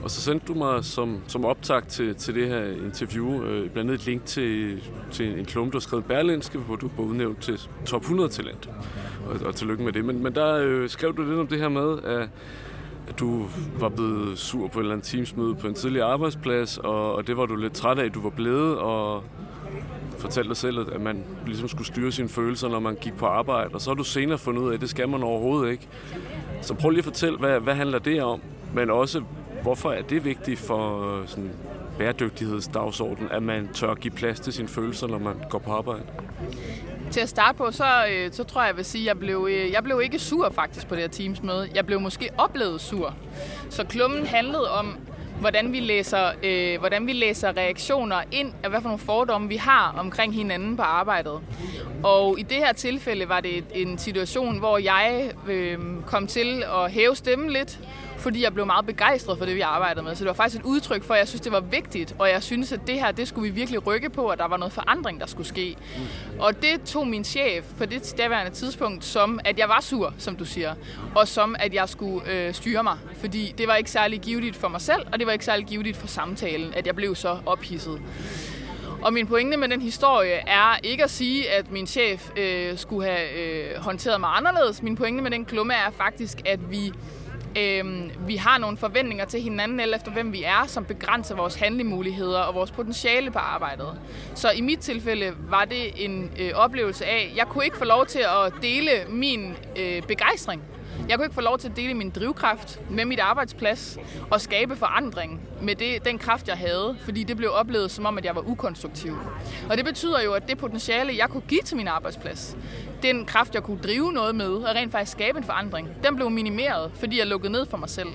Og 0.04 0.10
så 0.10 0.20
sendte 0.20 0.46
du 0.46 0.54
mig 0.54 0.84
som, 0.84 1.20
som 1.26 1.44
optag 1.44 1.86
til, 1.88 2.14
til 2.14 2.34
det 2.34 2.48
her 2.48 2.64
interview 2.64 3.44
øh, 3.44 3.70
blandt 3.70 3.90
andet 3.90 3.94
et 3.94 4.06
link 4.06 4.24
til, 4.24 4.82
til 5.10 5.38
en 5.38 5.44
klum, 5.44 5.70
du 5.70 5.76
har 5.76 5.80
skrevet 5.80 6.04
Berlinske, 6.04 6.58
hvor 6.58 6.76
du 6.76 6.90
var 6.96 7.04
udnævnt 7.04 7.42
til 7.42 7.60
top 7.86 8.00
100 8.00 8.28
talent. 8.28 8.70
Og, 9.28 9.46
og 9.46 9.54
tillykke 9.54 9.84
med 9.84 9.92
det. 9.92 10.04
Men, 10.04 10.22
men 10.22 10.34
der 10.34 10.54
øh, 10.54 10.88
skrev 10.88 11.16
du 11.16 11.22
lidt 11.22 11.38
om 11.38 11.46
det 11.46 11.58
her 11.58 11.68
med, 11.68 12.02
at, 12.02 12.28
at 13.08 13.18
du 13.18 13.46
var 13.78 13.88
blevet 13.88 14.38
sur 14.38 14.68
på 14.68 14.78
et 14.78 14.82
eller 14.82 14.92
andet 14.92 15.06
teamsmøde 15.06 15.54
på 15.54 15.66
en 15.66 15.74
tidlig 15.74 16.02
arbejdsplads, 16.02 16.78
og, 16.78 17.14
og 17.14 17.26
det 17.26 17.36
var 17.36 17.46
du 17.46 17.56
lidt 17.56 17.72
træt 17.72 17.98
af, 17.98 18.04
at 18.04 18.14
du 18.14 18.22
var 18.22 18.30
blevet, 18.30 18.78
og, 18.78 19.24
fortalte 20.24 20.48
dig 20.48 20.56
selv, 20.56 20.94
at 20.94 21.00
man 21.00 21.24
ligesom 21.46 21.68
skulle 21.68 21.86
styre 21.86 22.12
sine 22.12 22.28
følelser, 22.28 22.68
når 22.68 22.80
man 22.80 22.94
gik 22.94 23.16
på 23.16 23.26
arbejde. 23.26 23.70
Og 23.74 23.80
så 23.80 23.90
har 23.90 23.94
du 23.94 24.04
senere 24.04 24.38
fundet 24.38 24.62
ud 24.62 24.70
af, 24.70 24.74
at 24.74 24.80
det 24.80 24.90
skal 24.90 25.08
man 25.08 25.22
overhovedet 25.22 25.72
ikke. 25.72 25.88
Så 26.62 26.74
prøv 26.74 26.90
lige 26.90 26.98
at 26.98 27.04
fortælle, 27.04 27.38
hvad, 27.38 27.60
hvad 27.60 27.74
handler 27.74 27.98
det 27.98 28.22
om? 28.22 28.40
Men 28.74 28.90
også, 28.90 29.22
hvorfor 29.62 29.92
er 29.92 30.02
det 30.02 30.24
vigtigt 30.24 30.60
for 30.60 31.14
øh, 31.20 31.28
sådan 31.28 31.50
bæredygtighedsdagsorden, 31.98 33.28
at 33.30 33.42
man 33.42 33.68
tør 33.74 33.94
give 33.94 34.14
plads 34.14 34.40
til 34.40 34.52
sine 34.52 34.68
følelser, 34.68 35.06
når 35.06 35.18
man 35.18 35.34
går 35.50 35.58
på 35.58 35.72
arbejde? 35.72 36.02
Til 37.10 37.20
at 37.20 37.28
starte 37.28 37.58
på, 37.58 37.70
så, 37.70 37.84
øh, 38.10 38.32
så 38.32 38.44
tror 38.44 38.60
jeg, 38.60 38.68
jeg 38.68 38.76
vil 38.76 38.84
sige, 38.84 39.02
at 39.02 39.06
jeg 39.06 39.18
blev, 39.18 39.48
øh, 39.50 39.72
jeg 39.72 39.84
blev 39.84 40.00
ikke 40.04 40.18
sur 40.18 40.50
faktisk 40.50 40.88
på 40.88 40.94
det 40.94 41.02
her 41.02 41.08
teamsmøde. 41.08 41.68
Jeg 41.74 41.86
blev 41.86 42.00
måske 42.00 42.28
oplevet 42.38 42.80
sur. 42.80 43.14
Så 43.70 43.84
klummen 43.84 44.26
handlede 44.26 44.70
om, 44.70 44.96
hvordan 45.40 45.72
vi 45.72 45.80
læser, 45.80 46.30
øh, 46.42 46.78
hvordan 46.78 47.06
vi 47.06 47.12
læser 47.12 47.56
reaktioner 47.56 48.22
ind, 48.32 48.52
og 48.64 48.70
hvad 48.70 48.80
for 48.80 48.88
nogle 48.88 48.98
fordomme 48.98 49.48
vi 49.48 49.56
har 49.56 49.94
omkring 49.98 50.34
hinanden 50.34 50.76
på 50.76 50.82
arbejdet. 50.82 51.40
Og 52.02 52.38
i 52.38 52.42
det 52.42 52.56
her 52.56 52.72
tilfælde 52.72 53.28
var 53.28 53.40
det 53.40 53.64
en 53.74 53.98
situation, 53.98 54.58
hvor 54.58 54.78
jeg 54.78 55.30
øh, 55.48 55.78
kom 56.06 56.26
til 56.26 56.62
at 56.62 56.92
hæve 56.92 57.16
stemmen 57.16 57.50
lidt, 57.50 57.80
fordi 58.16 58.42
jeg 58.42 58.54
blev 58.54 58.66
meget 58.66 58.86
begejstret 58.86 59.38
for 59.38 59.44
det, 59.44 59.54
vi 59.54 59.60
arbejdede 59.60 60.04
med. 60.04 60.14
Så 60.14 60.24
det 60.24 60.28
var 60.28 60.34
faktisk 60.34 60.60
et 60.60 60.66
udtryk 60.66 61.04
for, 61.04 61.14
at 61.14 61.20
jeg 61.20 61.28
synes, 61.28 61.40
det 61.40 61.52
var 61.52 61.60
vigtigt, 61.60 62.14
og 62.18 62.28
jeg 62.28 62.42
synes, 62.42 62.72
at 62.72 62.80
det 62.86 62.94
her, 62.94 63.12
det 63.12 63.28
skulle 63.28 63.52
vi 63.52 63.54
virkelig 63.54 63.86
rykke 63.86 64.10
på, 64.10 64.28
at 64.28 64.38
der 64.38 64.48
var 64.48 64.56
noget 64.56 64.72
forandring, 64.72 65.20
der 65.20 65.26
skulle 65.26 65.46
ske. 65.46 65.76
Mm. 65.96 66.40
Og 66.40 66.62
det 66.62 66.82
tog 66.86 67.06
min 67.06 67.24
chef 67.24 67.64
på 67.78 67.86
det 67.86 68.14
daværende 68.18 68.52
tidspunkt 68.52 69.04
som, 69.04 69.40
at 69.44 69.58
jeg 69.58 69.68
var 69.68 69.80
sur, 69.80 70.14
som 70.18 70.36
du 70.36 70.44
siger, 70.44 70.74
og 71.14 71.28
som, 71.28 71.56
at 71.58 71.74
jeg 71.74 71.88
skulle 71.88 72.32
øh, 72.32 72.54
styre 72.54 72.82
mig, 72.82 72.98
fordi 73.20 73.54
det 73.58 73.68
var 73.68 73.74
ikke 73.74 73.90
særlig 73.90 74.20
givetigt 74.20 74.56
for 74.56 74.68
mig 74.68 74.80
selv, 74.80 75.06
og 75.12 75.18
det 75.18 75.26
var 75.26 75.32
ikke 75.32 75.44
særlig 75.44 75.66
givetigt 75.66 75.96
for 75.96 76.06
samtalen, 76.06 76.74
at 76.74 76.86
jeg 76.86 76.96
blev 76.96 77.14
så 77.14 77.38
ophidset. 77.46 78.00
Og 79.02 79.12
min 79.12 79.26
pointe 79.26 79.56
med 79.56 79.68
den 79.68 79.82
historie 79.82 80.32
er 80.32 80.78
ikke 80.82 81.04
at 81.04 81.10
sige, 81.10 81.50
at 81.50 81.70
min 81.70 81.86
chef 81.86 82.30
øh, 82.36 82.78
skulle 82.78 83.08
have 83.10 83.32
øh, 83.38 83.82
håndteret 83.82 84.20
mig 84.20 84.30
anderledes. 84.36 84.82
Min 84.82 84.96
pointe 84.96 85.22
med 85.22 85.30
den 85.30 85.44
klumme 85.44 85.74
er 85.74 85.90
faktisk, 85.90 86.42
at 86.46 86.70
vi 86.70 86.92
Øhm, 87.58 88.10
vi 88.26 88.36
har 88.36 88.58
nogle 88.58 88.76
forventninger 88.76 89.24
til 89.24 89.40
hinanden, 89.40 89.80
eller 89.80 89.96
efter 89.96 90.10
hvem 90.10 90.32
vi 90.32 90.42
er, 90.42 90.66
som 90.66 90.84
begrænser 90.84 91.36
vores 91.36 91.54
handlemuligheder 91.54 92.38
og 92.38 92.54
vores 92.54 92.70
potentiale 92.70 93.30
på 93.30 93.38
arbejdet. 93.38 94.00
Så 94.34 94.50
i 94.50 94.60
mit 94.60 94.78
tilfælde 94.78 95.32
var 95.48 95.64
det 95.64 96.04
en 96.04 96.30
øh, 96.38 96.50
oplevelse 96.54 97.04
af, 97.04 97.28
at 97.30 97.36
jeg 97.36 97.46
kunne 97.46 97.64
ikke 97.64 97.76
få 97.76 97.84
lov 97.84 98.06
til 98.06 98.18
at 98.18 98.52
dele 98.62 98.90
min 99.08 99.54
øh, 99.76 100.02
begejstring 100.02 100.62
jeg 101.08 101.16
kunne 101.16 101.24
ikke 101.24 101.34
få 101.34 101.40
lov 101.40 101.58
til 101.58 101.68
at 101.68 101.76
dele 101.76 101.94
min 101.94 102.10
drivkraft 102.10 102.80
med 102.90 103.04
mit 103.04 103.20
arbejdsplads 103.20 103.98
og 104.30 104.40
skabe 104.40 104.76
forandring 104.76 105.40
med 105.62 105.74
det, 105.74 106.04
den 106.04 106.18
kraft, 106.18 106.48
jeg 106.48 106.56
havde, 106.56 106.96
fordi 107.00 107.24
det 107.24 107.36
blev 107.36 107.50
oplevet 107.52 107.90
som 107.90 108.06
om, 108.06 108.18
at 108.18 108.24
jeg 108.24 108.34
var 108.34 108.48
ukonstruktiv. 108.48 109.18
Og 109.70 109.76
det 109.76 109.84
betyder 109.84 110.22
jo, 110.22 110.32
at 110.32 110.48
det 110.48 110.58
potentiale, 110.58 111.16
jeg 111.16 111.28
kunne 111.28 111.42
give 111.48 111.60
til 111.60 111.76
min 111.76 111.88
arbejdsplads, 111.88 112.56
den 113.04 113.24
kraft, 113.24 113.54
jeg 113.54 113.62
kunne 113.62 113.78
drive 113.78 114.12
noget 114.12 114.34
med 114.34 114.50
og 114.50 114.74
rent 114.74 114.92
faktisk 114.92 115.12
skabe 115.12 115.38
en 115.38 115.44
forandring, 115.44 115.88
den 116.04 116.16
blev 116.16 116.30
minimeret, 116.30 116.90
fordi 116.94 117.18
jeg 117.18 117.26
lukkede 117.26 117.52
ned 117.52 117.66
for 117.66 117.76
mig 117.76 117.90
selv. 117.90 118.08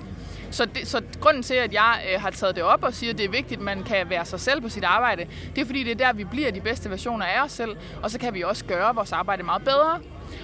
Så, 0.51 0.65
det, 0.65 0.87
så 0.87 1.01
grunden 1.19 1.43
til, 1.43 1.53
at 1.53 1.73
jeg 1.73 2.01
øh, 2.13 2.21
har 2.21 2.29
taget 2.29 2.55
det 2.55 2.63
op 2.63 2.83
og 2.83 2.93
siger, 2.93 3.11
at 3.13 3.17
det 3.17 3.25
er 3.25 3.29
vigtigt, 3.29 3.59
at 3.59 3.65
man 3.65 3.83
kan 3.83 4.09
være 4.09 4.25
sig 4.25 4.39
selv 4.39 4.61
på 4.61 4.69
sit 4.69 4.83
arbejde, 4.83 5.27
det 5.55 5.61
er 5.61 5.65
fordi, 5.65 5.83
det 5.83 5.91
er 5.91 6.05
der, 6.05 6.13
vi 6.13 6.23
bliver 6.23 6.51
de 6.51 6.61
bedste 6.61 6.89
versioner 6.89 7.25
af 7.25 7.43
os 7.43 7.51
selv, 7.51 7.77
og 8.03 8.11
så 8.11 8.19
kan 8.19 8.33
vi 8.33 8.43
også 8.43 8.65
gøre 8.65 8.95
vores 8.95 9.11
arbejde 9.11 9.43
meget 9.43 9.63
bedre. 9.63 9.99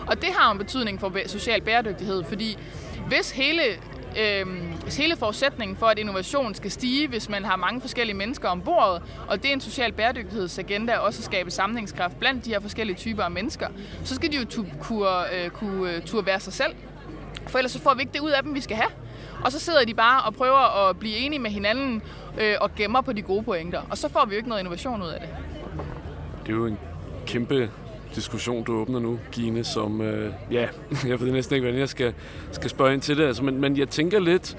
Og 0.07 0.21
det 0.21 0.29
har 0.37 0.51
en 0.51 0.57
betydning 0.57 0.99
for 0.99 1.13
social 1.27 1.61
bæredygtighed, 1.61 2.23
fordi 2.23 2.57
hvis 3.07 3.31
hele 3.31 3.61
øh, 4.19 4.45
hele 4.97 5.15
forudsætningen 5.17 5.77
for, 5.77 5.85
at 5.85 5.99
innovation 5.99 6.55
skal 6.55 6.71
stige, 6.71 7.07
hvis 7.07 7.29
man 7.29 7.45
har 7.45 7.55
mange 7.55 7.81
forskellige 7.81 8.17
mennesker 8.17 8.49
om 8.49 8.67
og 9.27 9.43
det 9.43 9.49
er 9.49 9.53
en 9.53 9.61
social 9.61 9.91
bæredygtighedsagenda 9.91 10.97
også 10.97 11.19
at 11.19 11.25
skabe 11.25 11.51
samlingskraft 11.51 12.19
blandt 12.19 12.45
de 12.45 12.49
her 12.49 12.59
forskellige 12.59 12.97
typer 12.97 13.23
af 13.23 13.31
mennesker, 13.31 13.67
så 14.03 14.15
skal 14.15 14.31
de 14.31 14.37
jo 14.37 14.63
kunne, 14.81 15.35
øh, 15.35 15.49
kunne 15.49 15.95
øh, 15.95 16.01
turde 16.01 16.25
være 16.25 16.39
sig 16.39 16.53
selv. 16.53 16.75
For 17.47 17.57
ellers 17.57 17.71
så 17.71 17.79
får 17.81 17.93
vi 17.93 18.01
ikke 18.01 18.13
det 18.13 18.19
ud 18.19 18.29
af 18.29 18.43
dem, 18.43 18.55
vi 18.55 18.61
skal 18.61 18.77
have. 18.77 18.89
Og 19.45 19.51
så 19.51 19.59
sidder 19.59 19.85
de 19.85 19.93
bare 19.93 20.23
og 20.23 20.33
prøver 20.33 20.89
at 20.89 20.99
blive 20.99 21.17
enige 21.17 21.39
med 21.39 21.51
hinanden 21.51 22.01
øh, 22.41 22.55
og 22.61 22.75
gemmer 22.75 23.01
på 23.01 23.13
de 23.13 23.21
gode 23.21 23.43
pointer. 23.43 23.81
Og 23.89 23.97
så 23.97 24.09
får 24.09 24.25
vi 24.25 24.33
jo 24.33 24.37
ikke 24.37 24.49
noget 24.49 24.61
innovation 24.61 25.01
ud 25.01 25.07
af 25.07 25.19
det. 25.19 25.29
Det 26.45 26.51
er 26.51 26.57
jo 26.57 26.65
en 26.65 26.77
kæmpe 27.27 27.71
diskussion, 28.15 28.63
du 28.63 28.73
åbner 28.73 28.99
nu, 28.99 29.19
Gine, 29.31 29.63
som, 29.63 30.01
øh, 30.01 30.33
ja, 30.51 30.67
jeg 31.09 31.19
ved 31.19 31.31
næsten 31.31 31.55
ikke, 31.55 31.65
hvordan 31.65 31.79
jeg 31.79 31.89
skal, 31.89 32.13
skal 32.51 32.69
spørge 32.69 32.93
ind 32.93 33.01
til 33.01 33.17
det, 33.17 33.23
altså, 33.23 33.43
men, 33.43 33.61
men 33.61 33.77
jeg 33.77 33.89
tænker 33.89 34.19
lidt, 34.19 34.57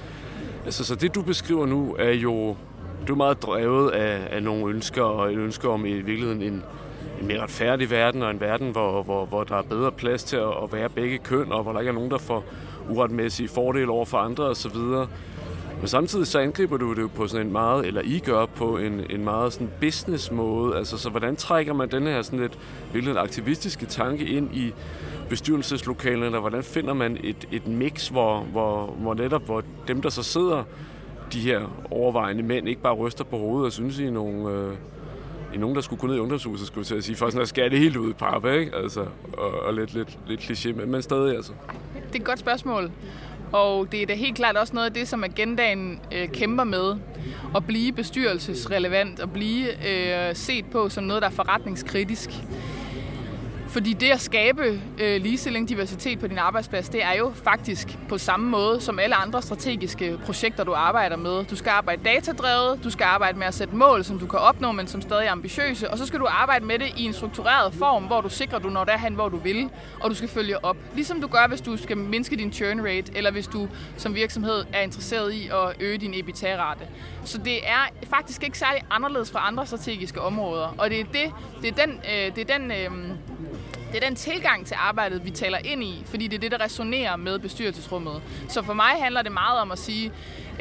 altså, 0.65 0.85
så 0.85 0.95
det 0.95 1.15
du 1.15 1.23
beskriver 1.23 1.67
nu 1.67 1.97
er 1.99 2.13
jo, 2.13 2.57
du 3.09 3.13
er 3.13 3.17
meget 3.17 3.43
drevet 3.43 3.91
af, 3.91 4.29
af 4.31 4.43
nogle 4.43 4.75
ønsker, 4.75 5.03
og 5.03 5.33
et 5.33 5.39
ønske 5.39 5.69
om 5.69 5.87
i 5.87 5.93
virkeligheden 5.93 6.43
en, 6.43 6.63
en 7.21 7.27
mere 7.27 7.43
retfærdig 7.43 7.91
verden, 7.91 8.23
og 8.23 8.31
en 8.31 8.41
verden, 8.41 8.71
hvor, 8.71 9.03
hvor, 9.03 9.27
hvor 9.27 9.45
der 9.45 9.57
er 9.57 9.63
bedre 9.63 9.93
plads 9.93 10.25
til 10.25 10.37
at, 10.37 10.49
at 10.63 10.73
være 10.73 10.89
begge 10.89 11.19
køn, 11.19 11.53
og 11.53 11.63
hvor 11.63 11.73
der 11.73 11.81
ikke 11.81 11.91
er 11.91 11.95
nogen, 11.95 12.11
der 12.11 12.19
får 12.19 12.45
uretmæssige 12.89 13.49
fordele 13.49 13.91
over 13.91 14.05
for 14.05 14.19
andre 14.19 14.45
osv. 14.45 14.77
Men 15.81 15.89
samtidig 15.89 16.27
så 16.27 16.39
angriber 16.39 16.77
du 16.77 16.95
det 16.95 17.03
jo 17.03 17.11
på 17.15 17.27
sådan 17.27 17.47
en 17.47 17.53
meget, 17.53 17.87
eller 17.87 18.03
I 18.05 18.19
gør 18.19 18.47
på 18.47 18.77
en, 18.77 19.07
en 19.11 19.25
meget 19.25 19.53
sådan 19.53 19.71
business 19.81 20.31
måde. 20.31 20.77
Altså, 20.77 20.99
så 20.99 21.11
hvordan 21.11 21.37
trækker 21.37 21.73
man 21.73 21.91
den 21.91 22.03
her 22.03 22.23
sådan 22.23 22.39
lidt, 22.39 22.59
virkelig 22.93 23.17
aktivistiske 23.17 23.87
tanke 23.87 24.25
ind 24.25 24.55
i 24.55 24.73
bestyrelseslokalerne, 25.29 26.27
eller 26.27 26.41
hvordan 26.41 26.63
finder 26.63 26.95
man 26.95 27.19
et, 27.25 27.49
et 27.53 27.67
mix, 27.67 28.09
hvor, 28.09 28.41
hvor, 28.41 28.87
hvor 28.87 29.15
netop 29.15 29.43
hvor 29.43 29.63
dem, 29.89 30.03
der 30.03 30.11
så 30.11 30.23
sidder, 30.23 30.65
de 31.33 31.41
her 31.41 31.87
overvejende 31.91 32.43
mænd, 32.43 32.69
ikke 32.69 32.83
bare 32.83 32.95
ryster 32.95 33.25
på 33.25 33.39
hovedet 33.39 33.67
og 33.67 33.73
synes, 33.73 33.99
I 33.99 34.11
nogle, 34.11 34.51
øh, 34.51 34.73
i 35.55 35.59
nogen, 35.59 35.77
der 35.77 35.83
skulle 35.83 36.01
gå 36.01 36.07
ned 36.07 36.17
i 36.17 36.19
ungdomshuset, 36.19 36.67
skulle 36.67 36.87
jeg 36.95 37.03
sige, 37.03 37.17
for 37.17 37.27
sådan 37.27 37.43
at 37.43 37.49
skære 37.49 37.69
det 37.69 37.79
helt 37.79 37.97
ud 37.97 38.11
i 38.11 38.13
pap, 38.13 38.45
ikke? 38.45 38.77
Altså, 38.77 39.01
og, 39.39 39.61
og 39.63 39.75
lidt, 39.75 39.95
lidt, 39.95 40.19
lidt 40.27 40.41
kliché, 40.41 40.73
men, 40.73 40.91
men 40.91 41.03
stadig 41.03 41.37
altså. 41.37 41.53
Det 41.95 42.15
er 42.15 42.21
et 42.21 42.25
godt 42.25 42.39
spørgsmål. 42.39 42.91
Og 43.53 43.93
det 43.93 44.03
er 44.03 44.07
da 44.07 44.15
helt 44.15 44.37
klart 44.37 44.57
også 44.57 44.75
noget 44.75 44.87
af 44.87 44.93
det, 44.93 45.09
som 45.09 45.25
agendaen 45.25 46.01
øh, 46.13 46.29
kæmper 46.29 46.65
med. 46.65 46.97
At 47.57 47.67
blive 47.67 47.93
bestyrelsesrelevant 47.93 49.21
og 49.21 49.31
blive 49.31 49.89
øh, 49.89 50.37
set 50.37 50.65
på 50.67 50.89
som 50.89 51.05
noget, 51.05 51.23
der 51.23 51.29
er 51.29 51.33
forretningskritisk. 51.33 52.31
Fordi 53.77 53.93
det 53.93 54.11
at 54.11 54.21
skabe 54.21 54.81
øh, 54.99 55.23
ligestilling, 55.23 55.69
diversitet 55.69 56.19
på 56.19 56.27
din 56.27 56.39
arbejdsplads, 56.39 56.89
det 56.89 57.03
er 57.03 57.13
jo 57.13 57.33
faktisk 57.45 57.99
på 58.09 58.19
samme 58.19 58.51
måde 58.51 58.81
som 58.81 58.99
alle 58.99 59.15
andre 59.15 59.43
strategiske 59.43 60.19
projekter, 60.25 60.65
du 60.65 60.75
arbejder 60.75 61.17
med. 61.17 61.45
Du 61.45 61.57
skal 61.57 61.71
arbejde 61.71 62.05
datadrevet, 62.05 62.85
du 62.85 62.91
skal 62.91 63.05
arbejde 63.05 63.39
med 63.39 63.47
at 63.47 63.55
sætte 63.55 63.77
mål, 63.77 64.05
som 64.05 64.19
du 64.19 64.27
kan 64.27 64.39
opnå, 64.39 64.73
men 64.73 64.87
som 64.87 65.03
stadig 65.03 65.27
er 65.27 65.33
ambitiøse, 65.33 65.91
og 65.91 65.99
så 65.99 66.07
skal 66.07 66.21
du 66.21 66.27
arbejde 66.31 66.65
med 66.65 66.79
det 66.79 66.93
i 66.97 67.03
en 67.03 67.13
struktureret 67.13 67.75
form, 67.75 68.05
hvor 68.05 68.21
du 68.21 68.29
sikrer, 68.29 68.59
du 68.59 68.69
når 68.69 68.85
derhen, 68.85 69.15
hvor 69.15 69.29
du 69.29 69.37
vil, 69.37 69.71
og 70.01 70.11
du 70.11 70.15
skal 70.15 70.29
følge 70.29 70.65
op. 70.65 70.77
Ligesom 70.95 71.21
du 71.21 71.27
gør, 71.27 71.49
hvis 71.49 71.61
du 71.61 71.77
skal 71.77 71.97
mindske 71.97 72.37
din 72.37 72.53
churn 72.53 72.81
rate, 72.81 73.13
eller 73.15 73.31
hvis 73.31 73.47
du 73.47 73.69
som 73.97 74.15
virksomhed 74.15 74.65
er 74.73 74.81
interesseret 74.81 75.33
i 75.33 75.49
at 75.49 75.77
øge 75.81 75.99
din 75.99 76.15
EBITDA-rate. 76.15 76.87
Så 77.25 77.39
det 77.39 77.69
er 77.69 78.07
faktisk 78.11 78.45
ikke 78.45 78.59
særlig 78.59 78.83
anderledes 78.91 79.31
fra 79.31 79.49
andre 79.49 79.67
strategiske 79.67 80.21
områder, 80.21 80.75
og 80.79 80.91
det 80.91 81.01
er, 81.01 81.05
det, 81.05 81.33
det 81.63 81.69
er 81.69 81.87
den, 81.87 81.91
øh, 81.91 82.37
det 82.37 82.51
er 82.51 82.59
den 82.59 82.71
øh, 82.71 83.17
det 83.93 84.03
er 84.03 84.09
den 84.09 84.17
tilgang 84.17 84.67
til 84.67 84.77
arbejdet, 84.81 85.25
vi 85.25 85.31
taler 85.31 85.59
ind 85.65 85.85
i, 85.85 86.03
fordi 86.07 86.27
det 86.27 86.37
er 86.37 86.41
det, 86.41 86.51
der 86.51 86.65
resonerer 86.65 87.17
med 87.17 87.39
bestyrelsesrummet. 87.39 88.23
Så 88.49 88.63
for 88.63 88.75
mig 88.75 88.93
handler 89.01 89.23
det 89.23 89.33
meget 89.33 89.61
om 89.61 89.71
at 89.71 89.79
sige, 89.79 90.13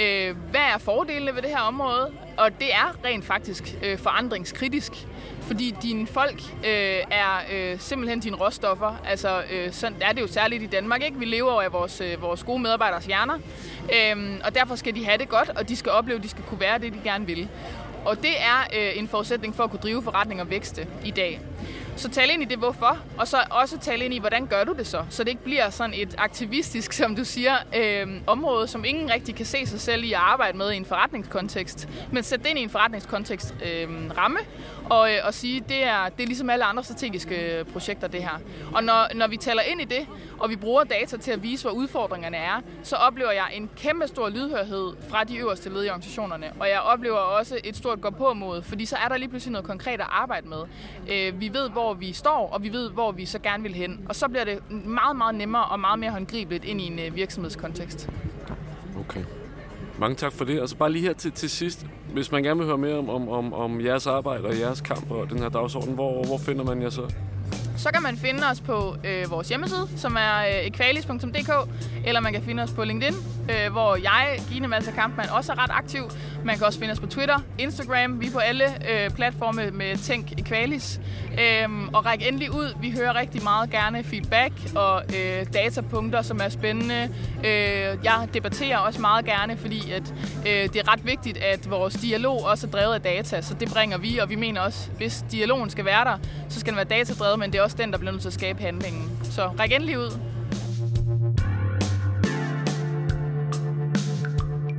øh, 0.02 0.36
hvad 0.52 0.62
er 0.74 0.78
fordelene 0.78 1.36
ved 1.36 1.42
det 1.42 1.50
her 1.50 1.60
område? 1.60 2.12
Og 2.38 2.60
det 2.60 2.74
er 2.74 2.96
rent 3.06 3.26
faktisk 3.26 3.76
øh, 3.84 3.98
forandringskritisk, 3.98 4.92
fordi 5.42 5.76
dine 5.82 6.08
folk 6.08 6.42
øh, 6.58 7.00
er 7.12 7.42
øh, 7.54 7.80
simpelthen 7.80 8.20
dine 8.20 8.36
råstoffer. 8.36 8.96
Altså, 9.06 9.44
øh, 9.52 9.72
sådan 9.72 9.98
er 10.02 10.14
det 10.14 10.22
jo 10.22 10.28
særligt 10.28 10.64
i 10.64 10.66
Danmark, 10.68 11.04
ikke? 11.04 11.20
Vi 11.20 11.26
lever 11.26 11.62
af 11.62 11.74
vores, 11.74 12.02
øh, 12.02 12.22
vores 12.22 12.44
gode 12.44 12.60
medarbejderes 12.60 13.06
hjerner, 13.06 13.38
øh, 13.94 14.40
og 14.44 14.56
derfor 14.56 14.76
skal 14.76 14.96
de 14.96 15.06
have 15.06 15.18
det 15.18 15.30
godt, 15.30 15.50
og 15.50 15.70
de 15.70 15.76
skal 15.76 15.92
opleve, 15.92 16.18
at 16.18 16.24
de 16.24 16.30
skal 16.30 16.44
kunne 16.44 16.60
være 16.60 16.80
det, 16.80 16.94
de 16.94 17.00
gerne 17.04 17.26
vil. 17.26 17.50
Og 18.06 18.18
det 18.18 18.40
er 18.40 18.68
øh, 18.80 19.00
en 19.00 19.08
forudsætning 19.08 19.56
for 19.56 19.64
at 19.64 19.70
kunne 19.70 19.80
drive 19.80 20.04
forretning 20.04 20.42
og 20.42 20.50
vækste 20.50 20.88
i 21.06 21.12
dag. 21.12 21.42
Så 21.98 22.10
tal 22.10 22.30
ind 22.34 22.42
i 22.42 22.46
det 22.46 22.58
hvorfor, 22.58 22.98
og 23.18 23.28
så 23.28 23.38
også 23.50 23.80
tal 23.80 24.02
ind 24.02 24.14
i, 24.14 24.20
hvordan 24.20 24.48
gør 24.48 24.64
du 24.64 24.74
det 24.74 24.88
så? 24.88 25.06
Så 25.10 25.24
det 25.24 25.30
ikke 25.30 25.44
bliver 25.44 25.70
sådan 25.70 25.94
et 25.94 26.16
aktivistisk, 26.18 26.94
som 26.94 27.16
du 27.16 27.26
siger, 27.26 27.54
øh, 27.78 28.08
område, 28.28 28.68
som 28.68 28.86
ingen 28.86 29.12
rigtig 29.12 29.36
kan 29.36 29.46
se 29.46 29.66
sig 29.66 29.80
selv 29.80 30.04
i 30.04 30.14
at 30.14 30.20
arbejde 30.20 30.58
med 30.58 30.72
i 30.72 30.76
en 30.76 30.86
forretningskontekst. 30.86 31.90
Men 32.12 32.24
sæt 32.24 32.40
det 32.40 32.50
ind 32.50 32.60
i 32.60 32.64
en 32.64 32.70
forretningskontekst 32.70 33.56
øh, 33.66 33.90
ramme, 34.18 34.40
og, 34.90 35.12
øh, 35.12 35.18
og 35.24 35.34
sige, 35.34 35.64
det 35.70 35.84
er, 35.84 36.10
det 36.10 36.24
er 36.24 36.28
ligesom 36.28 36.50
alle 36.50 36.66
andre 36.66 36.84
strategiske 36.84 37.60
øh, 37.60 37.66
projekter, 37.66 38.08
det 38.08 38.24
her. 38.24 38.40
Og 38.74 38.84
når, 38.84 39.08
når 39.16 39.28
vi 39.28 39.38
taler 39.38 39.62
ind 39.62 39.82
i 39.82 39.86
det, 39.86 40.08
og 40.40 40.50
vi 40.50 40.56
bruger 40.56 40.84
data 40.84 41.18
til 41.18 41.32
at 41.32 41.44
vise, 41.44 41.64
hvor 41.64 41.72
udfordringerne 41.72 42.38
er, 42.38 42.62
så 42.84 42.96
oplever 42.96 43.32
jeg 43.32 43.46
en 43.54 43.70
kæmpe 43.78 44.08
stor 44.08 44.30
lydhørhed 44.30 44.94
fra 45.10 45.24
de 45.24 45.38
øverste 45.38 45.70
led 45.70 45.86
i 45.86 45.90
organisationerne. 45.90 46.52
Og 46.60 46.70
jeg 46.70 46.80
oplever 46.80 47.18
også 47.18 47.60
et 47.64 47.78
stort 47.78 48.02
gå 48.02 48.10
på 48.10 48.34
mod, 48.34 48.62
fordi 48.62 48.86
så 48.86 48.96
er 49.06 49.08
der 49.08 49.18
lige 49.18 49.30
pludselig 49.30 49.52
noget 49.52 49.68
konkret 49.68 50.02
at 50.02 50.08
arbejde 50.10 50.48
med. 50.48 50.62
Øh, 51.12 51.42
vi 51.42 51.54
ved, 51.54 51.70
hvor 51.70 51.85
vi 51.94 52.14
står, 52.14 52.50
og 52.54 52.64
vi 52.64 52.72
ved, 52.72 52.90
hvor 52.90 53.12
vi 53.12 53.26
så 53.26 53.40
gerne 53.40 53.64
vil 53.64 53.74
hen. 53.74 54.06
Og 54.10 54.16
så 54.16 54.28
bliver 54.28 54.44
det 54.44 54.72
meget, 54.72 55.16
meget 55.16 55.36
nemmere 55.36 55.66
og 55.66 55.80
meget 55.80 56.00
mere 56.00 56.12
håndgribeligt 56.12 56.66
ind 56.66 56.82
i 56.82 56.88
en 56.88 57.00
øh, 57.00 57.16
virksomhedskontekst. 57.16 58.10
Okay. 59.00 59.24
Mange 59.98 60.16
tak 60.16 60.34
for 60.34 60.46
det. 60.46 60.62
Og 60.62 60.70
så 60.70 60.76
bare 60.76 60.92
lige 60.92 61.02
her 61.02 61.14
til, 61.14 61.32
til 61.32 61.50
sidst. 61.50 61.86
Hvis 62.14 62.32
man 62.32 62.44
gerne 62.44 62.58
vil 62.60 62.68
høre 62.68 62.78
mere 62.78 62.98
om, 62.98 63.10
om, 63.10 63.30
om, 63.30 63.54
om 63.54 63.82
jeres 63.82 64.08
arbejde 64.08 64.44
og 64.44 64.60
jeres 64.60 64.82
kamp 64.82 65.12
og 65.12 65.30
den 65.30 65.40
her 65.40 65.50
dagsorden, 65.50 65.94
hvor, 65.94 66.24
hvor 66.26 66.38
finder 66.38 66.64
man 66.64 66.82
jer 66.82 66.90
så? 66.90 67.14
Så 67.78 67.90
kan 67.94 68.04
man 68.04 68.18
finde 68.18 68.40
os 68.52 68.62
på 68.62 68.96
øh, 69.06 69.32
vores 69.32 69.50
hjemmeside, 69.50 69.88
som 69.98 70.16
er 70.16 70.38
øh, 70.38 70.68
equalis.dk, 70.68 71.52
eller 72.06 72.22
man 72.22 72.34
kan 72.34 72.42
finde 72.44 72.64
os 72.64 72.72
på 72.72 72.84
LinkedIn, 72.84 73.14
øh, 73.50 73.72
hvor 73.72 73.96
jeg, 73.96 74.40
Gine 74.52 74.68
Malta 74.68 74.92
Kampmann, 74.92 75.30
også 75.30 75.52
er 75.52 75.64
ret 75.64 75.72
aktiv. 75.74 76.04
Man 76.44 76.58
kan 76.58 76.66
også 76.66 76.80
finde 76.80 76.92
os 76.92 77.00
på 77.00 77.08
Twitter, 77.08 77.40
Instagram. 77.58 78.22
Vi 78.22 78.28
er 78.28 78.32
på 78.32 78.40
alle 78.40 78.64
øh, 78.66 79.10
platforme 79.10 79.72
med 79.72 79.98
Tænk 79.98 80.32
Equalis. 80.32 81.00
Øhm, 81.40 81.90
og 81.94 82.06
ræk 82.06 82.28
endelig 82.28 82.52
ud. 82.52 82.74
Vi 82.82 82.92
hører 82.92 83.16
rigtig 83.16 83.44
meget 83.44 83.70
gerne 83.70 84.04
feedback 84.04 84.54
og 84.76 85.04
øh, 85.18 85.46
datapunkter, 85.54 86.22
som 86.22 86.40
er 86.44 86.50
spændende. 86.50 87.10
Øh, 87.38 87.98
jeg 88.04 88.28
debatterer 88.34 88.78
også 88.78 89.02
meget 89.02 89.26
gerne, 89.26 89.58
fordi 89.58 89.92
at, 89.92 90.14
øh, 90.48 90.74
det 90.74 90.76
er 90.76 90.94
ret 90.94 91.06
vigtigt, 91.06 91.38
at 91.38 91.70
vores 91.70 91.94
dialog 91.94 92.46
også 92.46 92.68
er 92.68 92.72
drevet 92.72 92.94
af 92.94 93.02
data. 93.02 93.42
Så 93.42 93.54
det 93.54 93.70
bringer 93.74 93.98
vi, 93.98 94.18
og 94.18 94.30
vi 94.30 94.36
mener 94.36 94.62
også, 94.62 94.90
hvis 94.98 95.26
dialogen 95.32 95.70
skal 95.70 95.86
være 95.86 96.06
der, 96.06 96.18
så 96.50 96.60
skal 96.60 96.72
den 96.72 96.78
være 96.78 97.00
datadrevet, 97.00 97.40
men 97.40 97.52
det 97.52 97.60
er 97.60 97.64
også 97.64 97.78
den, 97.78 97.92
der 97.92 97.98
bliver 97.98 98.12
nødt 98.12 98.22
til 98.22 98.30
at 98.30 98.34
skabe 98.34 98.62
handlingen. 98.62 99.12
Så 99.24 99.48
ræk 99.60 99.72
endelig 99.72 100.00
ud. 100.00 100.35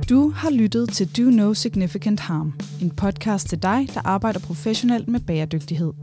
Du 0.09 0.29
har 0.29 0.49
lyttet 0.49 0.89
til 0.89 1.17
Do 1.17 1.29
No 1.29 1.53
Significant 1.53 2.19
Harm, 2.19 2.53
en 2.81 2.91
podcast 2.91 3.49
til 3.49 3.63
dig, 3.63 3.87
der 3.93 4.01
arbejder 4.05 4.39
professionelt 4.39 5.07
med 5.07 5.19
bæredygtighed. 5.19 5.93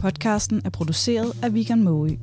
Podcasten 0.00 0.62
er 0.64 0.70
produceret 0.70 1.32
af 1.42 1.54
Vigan 1.54 1.82
Måge. 1.84 2.18